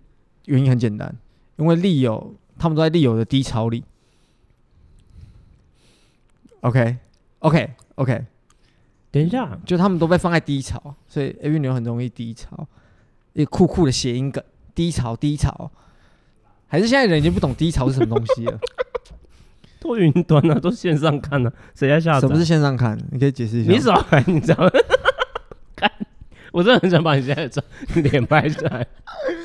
[0.46, 1.14] 原因很简单，
[1.56, 3.84] 因为利友他们都在利友的低潮里。
[6.60, 6.96] OK
[7.40, 8.24] OK OK，
[9.10, 12.68] 等一下，就他们都被放在低潮，所以 AV 女优很容易低潮。
[13.34, 14.42] 一个酷酷的谐音梗，
[14.74, 15.70] 低潮低潮，
[16.66, 18.58] 还是现在人已经不懂低潮是什么东西了？
[19.80, 22.20] 都云端啊，都线上看啊，谁在下载？
[22.20, 22.96] 什么是线上看？
[23.10, 23.72] 你可以解释一下。
[23.72, 24.70] 你少来，你知道吗？
[25.74, 25.90] 看，
[26.52, 27.62] 我真的很想把你现在的
[28.02, 28.86] 脸拍下来，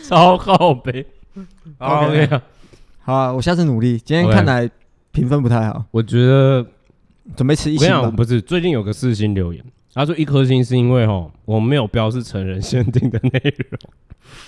[0.08, 1.06] 超靠北。
[1.80, 2.42] OK，
[3.00, 3.98] 好啊，我下次努力。
[3.98, 4.70] 今天看来
[5.12, 6.66] 评分不太好，我觉得
[7.36, 8.12] 准备吃一星吧。
[8.12, 9.64] 不是，最近有个四星留言。
[9.98, 13.80] 他说一颗星是因为哦，我没有标是成人限定的内容。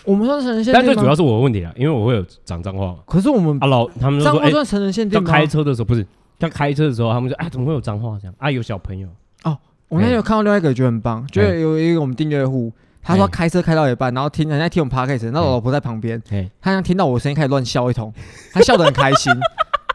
[0.06, 2.96] 我们说成人限定，但最主要是我的问题啊，因为我会有讲脏话。
[3.08, 5.32] 可是我们啊老他们说，脏话算成人限定吗？
[5.32, 6.06] 开车的时候不是，
[6.40, 8.36] 像开车的时候，他们说，哎，怎么会有脏话这样？
[8.38, 9.08] 啊，有小朋友
[9.44, 9.58] 哦。
[9.88, 12.72] 我那天有看到另外一个，觉得很棒，就有一个我们订阅户，
[13.02, 16.22] 他说开车开到一半，然后听人家听我们 podcast，那我老婆在旁边，
[16.62, 18.14] 他像听到我声音开始乱笑一通，
[18.54, 19.34] 他笑得很开心。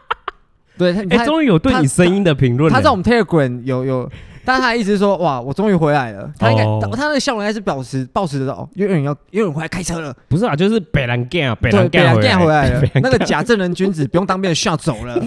[0.77, 2.69] 对，他哎，终于有对你声音的评论。
[2.69, 4.11] 他在我们 Telegram 有有。
[4.45, 6.31] 但他的意思是说，哇，我终于回来了。
[6.37, 6.63] 他应该，
[6.95, 10.15] 他那个笑容应该是保持保持着哦，有人要，有人回来开车了。
[10.27, 12.81] 不是啊，就是北兰干啊，北兰干回来了。
[13.01, 15.19] 那个假正人君子不用当兵的吓走了，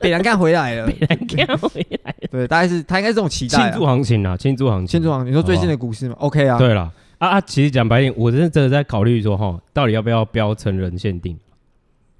[0.00, 0.86] 北兰干回来了。
[0.86, 2.14] 北兰干回来。
[2.30, 3.70] 对，大概是他应该是这种期待。
[3.70, 5.30] 庆祝行情啊，庆祝行情，庆祝行情。
[5.30, 6.58] 你说最近的股市吗？OK 啊。
[6.58, 11.38] 对了，啊啊，其实讲白点，我真的真的在考虑说，哈，到底要不要标成人限定？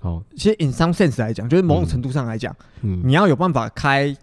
[0.00, 4.16] 好，其实 in some sense 来讲，就是某种程度上来讲，你要有办法开。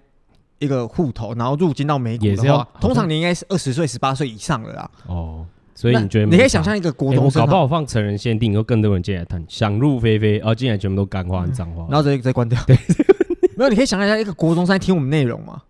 [0.60, 4.90] 一个户头，然后入金到美股的话，通常你应该是二十岁、十八岁以上了啦。
[5.08, 5.46] 哦，
[5.76, 12.60] 所以你觉得你可以想象一个国中生，搞不好放成人限定，有更多人进来谈，想入非非，然后进来全部都干话、脏话，然后再再关掉。
[12.66, 12.78] 对，
[13.58, 15.62] 没有，你可以想象一下，一个国中生听我们内容嘛？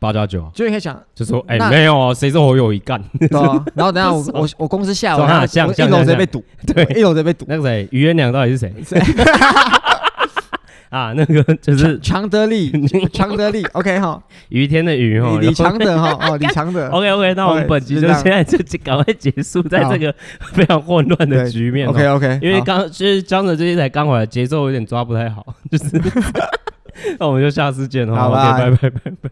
[0.00, 3.02] 八加九，就你可以想，就说哎，没有啊，谁说我有一干？
[3.18, 7.44] 对啊，然后等下 我我我公司下午一楼直接被堵，对，一楼直接被堵。
[7.48, 8.72] 那个谁，余元良到底是谁？
[10.90, 12.70] 啊，那个 就是强德利，
[13.12, 20.14] 强德利， OK 哈，雨天的雨哈，李强德哈，哦， 李强德，OK OK，那我们本集就现在就赶快结束在这个
[20.52, 26.00] 非常混乱的局面，OK OK，因为刚就是江泽这些才刚回来，节奏有点抓不太好，就是，
[27.18, 29.30] 那我们就下次见，好，OK，拜拜拜拜。